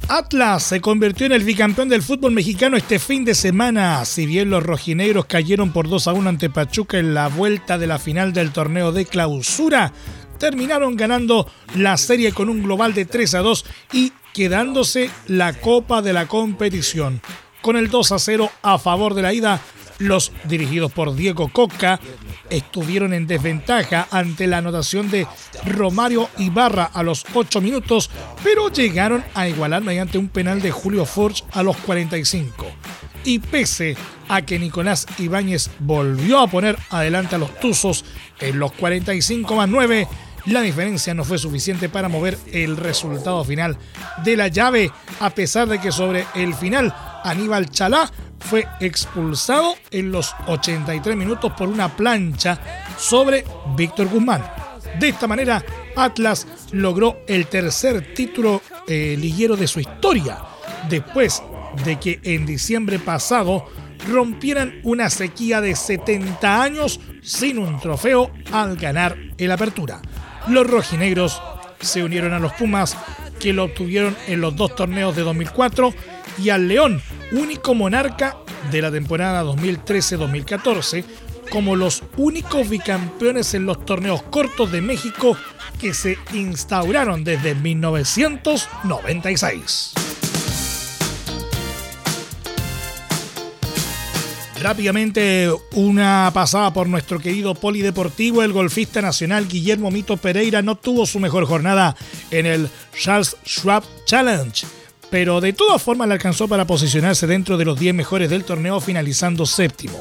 Atlas 0.08 0.64
se 0.64 0.82
convirtió 0.82 1.24
en 1.24 1.32
el 1.32 1.42
bicampeón 1.42 1.88
del 1.88 2.02
fútbol 2.02 2.32
mexicano 2.32 2.76
este 2.76 2.98
fin 2.98 3.24
de 3.24 3.34
semana. 3.34 4.04
Si 4.04 4.26
bien 4.26 4.50
los 4.50 4.62
rojinegros 4.62 5.24
cayeron 5.24 5.72
por 5.72 5.88
2 5.88 6.06
a 6.06 6.12
1 6.12 6.28
ante 6.28 6.50
Pachuca 6.50 6.98
en 6.98 7.14
la 7.14 7.28
vuelta 7.28 7.78
de 7.78 7.86
la 7.86 7.98
final 7.98 8.34
del 8.34 8.52
torneo 8.52 8.92
de 8.92 9.06
clausura, 9.06 9.94
terminaron 10.42 10.96
ganando 10.96 11.46
la 11.76 11.96
serie 11.96 12.32
con 12.32 12.48
un 12.48 12.64
global 12.64 12.94
de 12.94 13.04
3 13.04 13.34
a 13.36 13.38
2 13.42 13.64
y 13.92 14.12
quedándose 14.34 15.08
la 15.28 15.52
copa 15.52 16.02
de 16.02 16.12
la 16.12 16.26
competición. 16.26 17.20
Con 17.60 17.76
el 17.76 17.90
2 17.90 18.10
a 18.10 18.18
0 18.18 18.50
a 18.60 18.76
favor 18.80 19.14
de 19.14 19.22
la 19.22 19.32
ida, 19.32 19.60
los 19.98 20.32
dirigidos 20.42 20.90
por 20.90 21.14
Diego 21.14 21.46
Coca 21.46 22.00
estuvieron 22.50 23.12
en 23.12 23.28
desventaja 23.28 24.08
ante 24.10 24.48
la 24.48 24.58
anotación 24.58 25.12
de 25.12 25.28
Romario 25.64 26.28
Ibarra 26.38 26.90
a 26.92 27.04
los 27.04 27.24
8 27.32 27.60
minutos, 27.60 28.10
pero 28.42 28.68
llegaron 28.68 29.22
a 29.34 29.46
igualar 29.46 29.84
mediante 29.84 30.18
un 30.18 30.28
penal 30.28 30.60
de 30.60 30.72
Julio 30.72 31.06
Forge 31.06 31.44
a 31.52 31.62
los 31.62 31.76
45. 31.76 32.66
Y 33.24 33.38
pese 33.38 33.96
a 34.28 34.42
que 34.42 34.58
Nicolás 34.58 35.06
Ibáñez 35.18 35.70
volvió 35.78 36.40
a 36.40 36.48
poner 36.48 36.76
adelante 36.90 37.36
a 37.36 37.38
los 37.38 37.60
Tuzos 37.60 38.04
en 38.40 38.58
los 38.58 38.72
45 38.72 39.54
más 39.54 39.68
9, 39.68 40.08
la 40.46 40.60
diferencia 40.60 41.14
no 41.14 41.24
fue 41.24 41.38
suficiente 41.38 41.88
para 41.88 42.08
mover 42.08 42.38
el 42.52 42.76
resultado 42.76 43.44
final 43.44 43.76
de 44.24 44.36
la 44.36 44.48
llave, 44.48 44.90
a 45.20 45.30
pesar 45.30 45.68
de 45.68 45.80
que 45.80 45.92
sobre 45.92 46.26
el 46.34 46.54
final 46.54 46.94
Aníbal 47.24 47.70
Chalá 47.70 48.10
fue 48.40 48.66
expulsado 48.80 49.74
en 49.90 50.10
los 50.10 50.34
83 50.46 51.16
minutos 51.16 51.52
por 51.56 51.68
una 51.68 51.94
plancha 51.96 52.58
sobre 52.98 53.44
Víctor 53.76 54.08
Guzmán. 54.08 54.42
De 54.98 55.08
esta 55.08 55.26
manera, 55.26 55.64
Atlas 55.96 56.46
logró 56.72 57.20
el 57.26 57.46
tercer 57.46 58.14
título 58.14 58.60
eh, 58.86 59.16
liguero 59.18 59.56
de 59.56 59.68
su 59.68 59.80
historia, 59.80 60.38
después 60.88 61.42
de 61.84 61.98
que 61.98 62.20
en 62.24 62.44
diciembre 62.44 62.98
pasado 62.98 63.66
rompieran 64.08 64.80
una 64.82 65.08
sequía 65.08 65.60
de 65.60 65.76
70 65.76 66.62
años 66.62 67.00
sin 67.22 67.58
un 67.58 67.78
trofeo 67.80 68.30
al 68.50 68.76
ganar 68.76 69.16
el 69.38 69.52
Apertura. 69.52 70.02
Los 70.48 70.66
rojinegros 70.66 71.40
se 71.80 72.02
unieron 72.02 72.32
a 72.32 72.38
los 72.38 72.54
Pumas, 72.54 72.96
que 73.38 73.52
lo 73.52 73.64
obtuvieron 73.64 74.16
en 74.26 74.40
los 74.40 74.56
dos 74.56 74.74
torneos 74.74 75.14
de 75.14 75.20
2004, 75.22 75.92
y 76.38 76.48
al 76.50 76.68
León, 76.68 77.02
único 77.32 77.74
monarca 77.74 78.36
de 78.70 78.80
la 78.82 78.90
temporada 78.90 79.42
2013-2014, 79.44 81.04
como 81.50 81.76
los 81.76 82.02
únicos 82.16 82.68
bicampeones 82.68 83.54
en 83.54 83.66
los 83.66 83.84
torneos 83.84 84.22
cortos 84.22 84.72
de 84.72 84.80
México 84.80 85.36
que 85.80 85.94
se 85.94 86.18
instauraron 86.32 87.22
desde 87.24 87.54
1996. 87.54 90.01
Rápidamente, 94.62 95.50
una 95.72 96.30
pasada 96.32 96.72
por 96.72 96.88
nuestro 96.88 97.18
querido 97.18 97.52
polideportivo. 97.52 98.44
El 98.44 98.52
golfista 98.52 99.02
nacional 99.02 99.48
Guillermo 99.48 99.90
Mito 99.90 100.16
Pereira 100.16 100.62
no 100.62 100.76
tuvo 100.76 101.04
su 101.04 101.18
mejor 101.18 101.46
jornada 101.46 101.96
en 102.30 102.46
el 102.46 102.70
Charles 102.96 103.36
Schwab 103.44 103.82
Challenge, 104.04 104.64
pero 105.10 105.40
de 105.40 105.52
todas 105.52 105.82
formas 105.82 106.06
le 106.06 106.14
alcanzó 106.14 106.46
para 106.46 106.64
posicionarse 106.64 107.26
dentro 107.26 107.58
de 107.58 107.64
los 107.64 107.76
10 107.76 107.92
mejores 107.92 108.30
del 108.30 108.44
torneo, 108.44 108.80
finalizando 108.80 109.46
séptimo. 109.46 109.98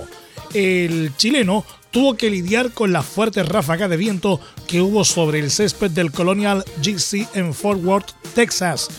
El 0.54 1.12
chileno 1.18 1.66
tuvo 1.90 2.16
que 2.16 2.30
lidiar 2.30 2.72
con 2.72 2.94
las 2.94 3.06
fuertes 3.08 3.48
ráfagas 3.48 3.90
de 3.90 3.98
viento 3.98 4.40
que 4.68 4.80
hubo 4.80 5.04
sobre 5.04 5.40
el 5.40 5.50
césped 5.50 5.90
del 5.90 6.12
Colonial 6.12 6.64
GC 6.84 7.28
en 7.34 7.56
Fort 7.56 7.84
Worth, 7.84 8.12
Texas 8.36 8.90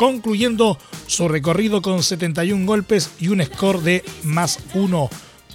concluyendo 0.00 0.78
su 1.06 1.28
recorrido 1.28 1.82
con 1.82 2.02
71 2.02 2.64
golpes 2.64 3.10
y 3.20 3.28
un 3.28 3.44
score 3.44 3.82
de 3.82 4.02
más 4.22 4.58
uno, 4.72 5.10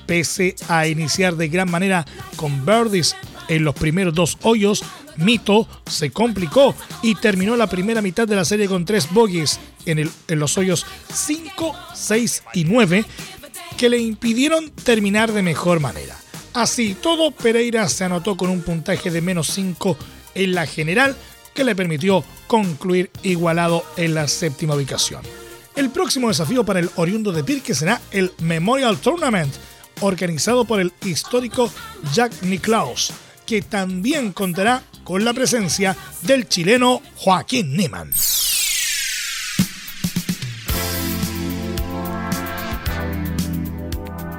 pese 0.05 0.55
a 0.69 0.85
iniciar 0.85 1.35
de 1.35 1.47
gran 1.47 1.71
manera 1.71 2.05
con 2.35 2.63
birdies 2.63 3.15
en 3.47 3.63
los 3.63 3.73
primeros 3.73 4.13
dos 4.13 4.37
hoyos, 4.43 4.83
Mito 5.17 5.67
se 5.87 6.11
complicó 6.11 6.75
y 7.01 7.15
terminó 7.15 7.55
la 7.55 7.65
primera 7.65 8.03
mitad 8.03 8.27
de 8.27 8.35
la 8.35 8.45
serie 8.45 8.67
con 8.67 8.85
tres 8.85 9.11
bogies 9.11 9.59
en, 9.87 10.11
en 10.27 10.39
los 10.39 10.59
hoyos 10.59 10.85
5, 11.11 11.75
6 11.95 12.43
y 12.53 12.65
9 12.65 13.03
que 13.79 13.89
le 13.89 13.97
impidieron 13.97 14.69
terminar 14.69 15.31
de 15.31 15.41
mejor 15.41 15.79
manera. 15.79 16.15
Así 16.53 16.93
todo, 16.93 17.31
Pereira 17.31 17.89
se 17.89 18.03
anotó 18.03 18.37
con 18.37 18.51
un 18.51 18.61
puntaje 18.61 19.09
de 19.09 19.21
menos 19.21 19.47
5 19.47 19.97
en 20.35 20.53
la 20.53 20.67
general, 20.67 21.15
que 21.55 21.63
le 21.63 21.75
permitió 21.75 22.23
concluir 22.47 23.09
igualado 23.23 23.83
en 23.97 24.13
la 24.13 24.27
séptima 24.27 24.75
ubicación. 24.75 25.21
El 25.75 25.89
próximo 25.89 26.29
desafío 26.29 26.63
para 26.63 26.79
el 26.79 26.89
oriundo 26.95 27.31
de 27.31 27.43
Pirque 27.43 27.75
será 27.75 28.01
el 28.11 28.31
Memorial 28.39 28.97
Tournament, 28.97 29.53
organizado 30.01 30.65
por 30.65 30.79
el 30.79 30.93
histórico 31.03 31.71
Jack 32.13 32.43
Nicklaus, 32.43 33.11
que 33.45 33.61
también 33.61 34.31
contará 34.31 34.83
con 35.03 35.25
la 35.25 35.33
presencia 35.33 35.95
del 36.21 36.47
chileno 36.47 37.01
Joaquín 37.15 37.75
Niemann. 37.75 38.11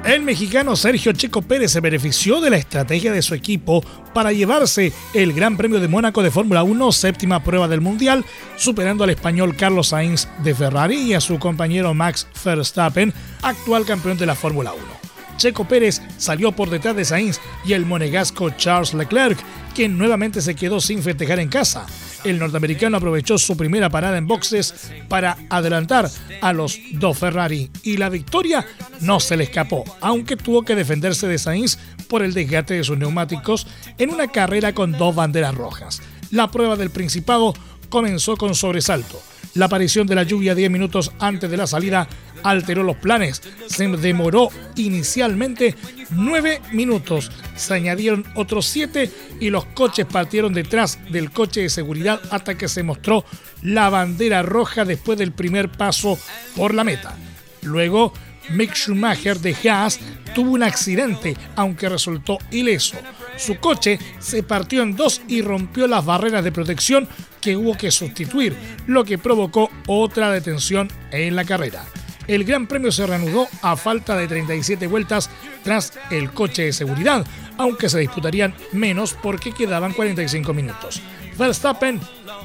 El 0.07 0.21
mexicano 0.21 0.77
Sergio 0.77 1.11
Checo 1.11 1.41
Pérez 1.41 1.73
se 1.73 1.81
benefició 1.81 2.39
de 2.39 2.49
la 2.49 2.55
estrategia 2.55 3.11
de 3.11 3.21
su 3.21 3.35
equipo 3.35 3.83
para 4.13 4.31
llevarse 4.31 4.93
el 5.13 5.33
Gran 5.33 5.57
Premio 5.57 5.81
de 5.81 5.89
Mónaco 5.89 6.23
de 6.23 6.31
Fórmula 6.31 6.63
1, 6.63 6.93
séptima 6.93 7.43
prueba 7.43 7.67
del 7.67 7.81
Mundial, 7.81 8.23
superando 8.55 9.03
al 9.03 9.09
español 9.09 9.57
Carlos 9.57 9.89
Sainz 9.89 10.29
de 10.45 10.55
Ferrari 10.55 10.95
y 10.95 11.13
a 11.13 11.19
su 11.19 11.37
compañero 11.39 11.93
Max 11.93 12.25
Verstappen, 12.41 13.13
actual 13.41 13.85
campeón 13.85 14.17
de 14.17 14.27
la 14.27 14.35
Fórmula 14.35 14.71
1. 14.71 15.06
Checo 15.37 15.67
Pérez 15.67 16.01
salió 16.17 16.51
por 16.51 16.69
detrás 16.69 16.95
de 16.95 17.05
Sainz 17.05 17.39
y 17.63 17.73
el 17.73 17.85
monegasco 17.85 18.49
Charles 18.51 18.93
Leclerc, 18.93 19.39
quien 19.73 19.97
nuevamente 19.97 20.41
se 20.41 20.55
quedó 20.55 20.81
sin 20.81 21.01
festejar 21.01 21.39
en 21.39 21.49
casa 21.49 21.85
el 22.23 22.39
norteamericano 22.39 22.97
aprovechó 22.97 23.37
su 23.37 23.55
primera 23.55 23.89
parada 23.89 24.17
en 24.17 24.27
boxes 24.27 24.91
para 25.07 25.37
adelantar 25.49 26.09
a 26.41 26.53
los 26.53 26.79
dos 26.93 27.17
Ferrari 27.17 27.69
y 27.83 27.97
la 27.97 28.09
victoria 28.09 28.65
no 29.01 29.19
se 29.19 29.37
le 29.37 29.45
escapó, 29.45 29.83
aunque 30.01 30.37
tuvo 30.37 30.63
que 30.63 30.75
defenderse 30.75 31.27
de 31.27 31.37
Sainz 31.37 31.77
por 32.07 32.23
el 32.23 32.33
desgaste 32.33 32.75
de 32.75 32.83
sus 32.83 32.97
neumáticos 32.97 33.67
en 33.97 34.09
una 34.11 34.27
carrera 34.27 34.73
con 34.73 34.91
dos 34.93 35.15
banderas 35.15 35.55
rojas. 35.55 36.01
La 36.31 36.51
prueba 36.51 36.75
del 36.75 36.89
Principado 36.89 37.53
comenzó 37.89 38.35
con 38.35 38.55
sobresalto. 38.55 39.21
La 39.53 39.65
aparición 39.65 40.05
de 40.05 40.15
la 40.15 40.23
lluvia 40.23 40.55
10 40.55 40.69
minutos 40.69 41.11
antes 41.19 41.49
de 41.49 41.57
la 41.57 41.67
salida 41.67 42.07
alteró 42.43 42.83
los 42.83 42.97
planes. 42.97 43.41
Se 43.67 43.87
demoró 43.87 44.49
inicialmente 44.75 45.75
9 46.11 46.61
minutos. 46.71 47.31
Se 47.55 47.73
añadieron 47.73 48.25
otros 48.35 48.65
7 48.67 49.11
y 49.39 49.49
los 49.49 49.65
coches 49.65 50.05
partieron 50.05 50.53
detrás 50.53 50.99
del 51.09 51.31
coche 51.31 51.61
de 51.61 51.69
seguridad 51.69 52.21
hasta 52.31 52.57
que 52.57 52.67
se 52.67 52.83
mostró 52.83 53.25
la 53.61 53.89
bandera 53.89 54.43
roja 54.43 54.85
después 54.85 55.17
del 55.17 55.31
primer 55.31 55.71
paso 55.71 56.17
por 56.55 56.73
la 56.73 56.83
meta. 56.83 57.15
Luego, 57.61 58.13
Mick 58.49 58.75
Schumacher 58.75 59.39
de 59.39 59.55
Haas 59.69 59.99
tuvo 60.33 60.51
un 60.51 60.63
accidente, 60.63 61.35
aunque 61.55 61.89
resultó 61.89 62.37
ileso. 62.51 62.97
Su 63.37 63.57
coche 63.57 63.99
se 64.19 64.43
partió 64.43 64.83
en 64.83 64.95
dos 64.95 65.21
y 65.27 65.41
rompió 65.41 65.87
las 65.87 66.05
barreras 66.05 66.43
de 66.43 66.51
protección 66.51 67.07
que 67.41 67.55
hubo 67.55 67.75
que 67.75 67.91
sustituir, 67.91 68.55
lo 68.87 69.03
que 69.03 69.17
provocó 69.17 69.69
otra 69.87 70.31
detención 70.31 70.89
en 71.11 71.35
la 71.35 71.45
carrera. 71.45 71.83
El 72.27 72.43
Gran 72.43 72.67
Premio 72.67 72.91
se 72.91 73.07
reanudó 73.07 73.47
a 73.61 73.77
falta 73.77 74.15
de 74.17 74.27
37 74.27 74.87
vueltas 74.87 75.29
tras 75.63 75.93
el 76.11 76.31
coche 76.31 76.63
de 76.63 76.73
seguridad, 76.73 77.25
aunque 77.57 77.89
se 77.89 77.99
disputarían 77.99 78.53
menos 78.73 79.13
porque 79.13 79.53
quedaban 79.53 79.93
45 79.93 80.53
minutos. 80.53 81.01
Verstappen, 81.37 82.01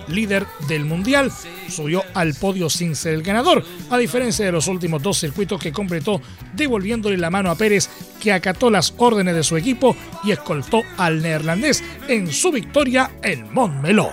líder 0.09 0.47
del 0.69 0.85
mundial, 0.85 1.33
subió 1.69 2.05
al 2.15 2.35
podio 2.35 2.69
sin 2.69 2.95
ser 2.95 3.15
el 3.15 3.23
ganador, 3.23 3.65
a 3.91 3.99
diferencia 3.99 4.45
de 4.45 4.53
los 4.53 4.69
últimos 4.69 5.03
dos 5.03 5.19
circuitos 5.19 5.61
que 5.61 5.73
completó 5.73 6.21
devolviéndole 6.53 7.17
la 7.17 7.31
mano 7.31 7.51
a 7.51 7.57
Pérez, 7.57 7.89
que 8.21 8.33
acató 8.33 8.71
las 8.71 8.95
órdenes 8.99 9.35
de 9.35 9.43
su 9.43 9.57
equipo 9.57 9.97
y 10.23 10.31
escoltó 10.31 10.83
al 10.99 11.23
neerlandés 11.23 11.83
en 12.07 12.31
su 12.31 12.53
victoria 12.53 13.11
en 13.23 13.53
Montmeló. 13.53 14.11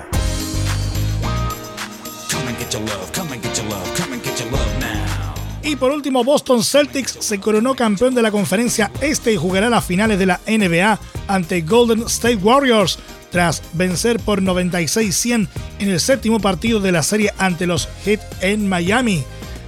Y 5.70 5.76
por 5.76 5.92
último, 5.92 6.24
Boston 6.24 6.64
Celtics 6.64 7.18
se 7.20 7.40
coronó 7.40 7.76
campeón 7.76 8.16
de 8.16 8.24
la 8.24 8.32
conferencia 8.32 8.92
este 9.02 9.34
y 9.34 9.38
jugará 9.38 9.70
las 9.70 9.86
finales 9.86 10.18
de 10.18 10.26
la 10.26 10.40
NBA 10.48 11.00
ante 11.28 11.62
Golden 11.62 12.00
State 12.08 12.38
Warriors 12.38 12.98
tras 13.30 13.62
vencer 13.74 14.20
por 14.20 14.42
96-100 14.42 15.48
en 15.78 15.90
el 15.90 16.00
séptimo 16.00 16.40
partido 16.40 16.80
de 16.80 16.92
la 16.92 17.04
serie 17.04 17.32
ante 17.38 17.68
los 17.68 17.88
Heat 18.04 18.20
en 18.42 18.68
Miami. 18.68 19.24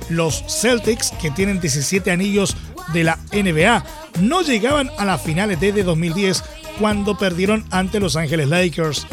Los 0.10 0.44
Celtics, 0.48 1.12
que 1.22 1.30
tienen 1.30 1.62
17 1.62 2.10
anillos 2.10 2.58
de 2.94 3.04
la 3.04 3.20
NBA, 3.32 3.86
no 4.22 4.42
llegaban 4.42 4.90
a 4.98 5.06
las 5.06 5.22
finales 5.22 5.60
desde 5.60 5.84
2010 5.84 6.44
cuando 6.80 7.16
perdieron 7.16 7.64
ante 7.70 8.00
Los 8.00 8.16
Ángeles 8.16 8.48
Lakers. 8.48 9.06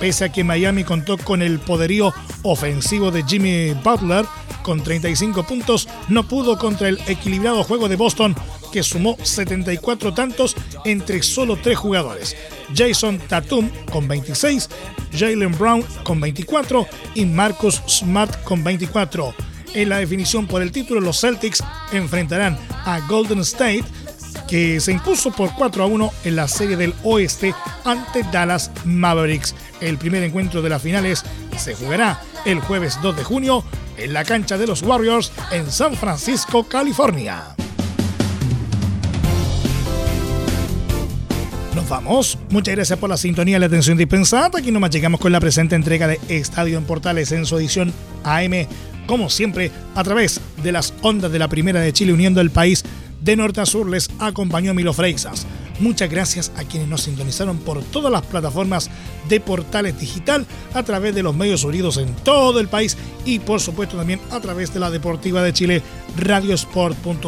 Pese 0.00 0.24
a 0.24 0.32
que 0.32 0.44
Miami 0.44 0.84
contó 0.84 1.16
con 1.18 1.42
el 1.42 1.58
poderío 1.60 2.12
ofensivo 2.42 3.10
de 3.10 3.22
Jimmy 3.24 3.72
Butler, 3.72 4.24
con 4.62 4.82
35 4.82 5.44
puntos, 5.44 5.88
no 6.08 6.26
pudo 6.26 6.58
contra 6.58 6.88
el 6.88 6.98
equilibrado 7.06 7.62
juego 7.64 7.88
de 7.88 7.96
Boston, 7.96 8.34
que 8.72 8.82
sumó 8.82 9.16
74 9.22 10.14
tantos 10.14 10.56
entre 10.84 11.22
solo 11.22 11.56
tres 11.56 11.78
jugadores. 11.78 12.36
Jason 12.74 13.20
Tatum 13.28 13.70
con 13.92 14.08
26, 14.08 14.68
Jalen 15.12 15.56
Brown 15.56 15.84
con 16.02 16.20
24 16.20 16.86
y 17.14 17.24
Marcus 17.24 17.82
Smart 17.86 18.42
con 18.42 18.64
24. 18.64 19.34
En 19.74 19.88
la 19.88 19.98
definición 19.98 20.46
por 20.46 20.62
el 20.62 20.72
título, 20.72 21.00
los 21.00 21.20
Celtics 21.20 21.62
enfrentarán 21.92 22.58
a 22.84 23.00
Golden 23.08 23.40
State, 23.40 23.84
que 24.48 24.80
se 24.80 24.92
impuso 24.92 25.30
por 25.30 25.54
4 25.54 25.84
a 25.84 25.86
1 25.86 26.10
en 26.24 26.36
la 26.36 26.48
serie 26.48 26.76
del 26.76 26.94
oeste 27.02 27.54
ante 27.84 28.22
Dallas 28.32 28.70
Mavericks. 28.84 29.54
El 29.80 29.98
primer 29.98 30.22
encuentro 30.22 30.62
de 30.62 30.68
las 30.68 30.82
finales 30.82 31.24
se 31.56 31.74
jugará 31.74 32.20
el 32.44 32.60
jueves 32.60 32.98
2 33.02 33.16
de 33.16 33.24
junio 33.24 33.64
en 33.96 34.12
la 34.12 34.24
cancha 34.24 34.58
de 34.58 34.66
los 34.66 34.82
Warriors 34.82 35.32
en 35.50 35.70
San 35.70 35.94
Francisco, 35.94 36.64
California. 36.64 37.54
Nos 41.74 41.88
vamos. 41.88 42.38
Muchas 42.50 42.76
gracias 42.76 42.98
por 42.98 43.10
la 43.10 43.16
sintonía 43.16 43.56
y 43.56 43.60
la 43.60 43.66
atención 43.66 43.98
dispensada. 43.98 44.50
Aquí 44.56 44.70
nomás 44.70 44.90
llegamos 44.90 45.20
con 45.20 45.32
la 45.32 45.40
presente 45.40 45.74
entrega 45.74 46.06
de 46.06 46.20
Estadio 46.28 46.78
en 46.78 46.84
Portales 46.84 47.32
en 47.32 47.46
su 47.46 47.58
edición 47.58 47.92
AM, 48.22 48.66
como 49.06 49.28
siempre, 49.28 49.72
a 49.94 50.04
través 50.04 50.40
de 50.62 50.72
las 50.72 50.94
ondas 51.02 51.32
de 51.32 51.38
la 51.38 51.48
Primera 51.48 51.80
de 51.80 51.92
Chile 51.92 52.12
uniendo 52.12 52.40
el 52.40 52.50
país 52.50 52.84
de 53.20 53.36
norte 53.36 53.60
a 53.60 53.66
sur. 53.66 53.88
Les 53.88 54.08
acompañó 54.20 54.72
Milo 54.72 54.92
Freixas. 54.92 55.46
Muchas 55.80 56.08
gracias 56.08 56.52
a 56.56 56.64
quienes 56.64 56.88
nos 56.88 57.02
sintonizaron 57.02 57.58
por 57.58 57.82
todas 57.82 58.12
las 58.12 58.22
plataformas 58.22 58.90
de 59.28 59.40
Portales 59.40 59.98
Digital, 59.98 60.46
a 60.72 60.82
través 60.82 61.14
de 61.14 61.22
los 61.22 61.34
medios 61.34 61.64
unidos 61.64 61.96
en 61.96 62.14
todo 62.16 62.60
el 62.60 62.68
país 62.68 62.96
y 63.24 63.40
por 63.40 63.60
supuesto 63.60 63.96
también 63.96 64.20
a 64.30 64.40
través 64.40 64.72
de 64.72 64.80
la 64.80 64.90
Deportiva 64.90 65.42
de 65.42 65.52
Chile, 65.52 65.82
radiosport.cl. 66.16 67.24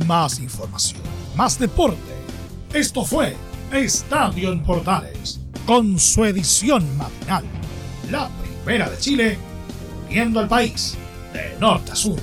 Más 0.07 0.38
información, 0.40 1.03
más 1.37 1.59
deporte. 1.59 1.98
Esto 2.72 3.05
fue 3.05 3.37
Estadio 3.72 4.53
en 4.53 4.62
Portales, 4.62 5.40
con 5.66 5.98
su 5.98 6.24
edición 6.24 6.96
matinal. 6.96 7.44
La 8.11 8.31
primera 8.64 8.88
de 8.88 8.98
Chile, 8.98 9.38
viendo 10.08 10.40
al 10.40 10.48
país 10.48 10.96
de 11.32 11.58
norte 11.60 11.92
a 11.92 11.94
sur. 11.94 12.18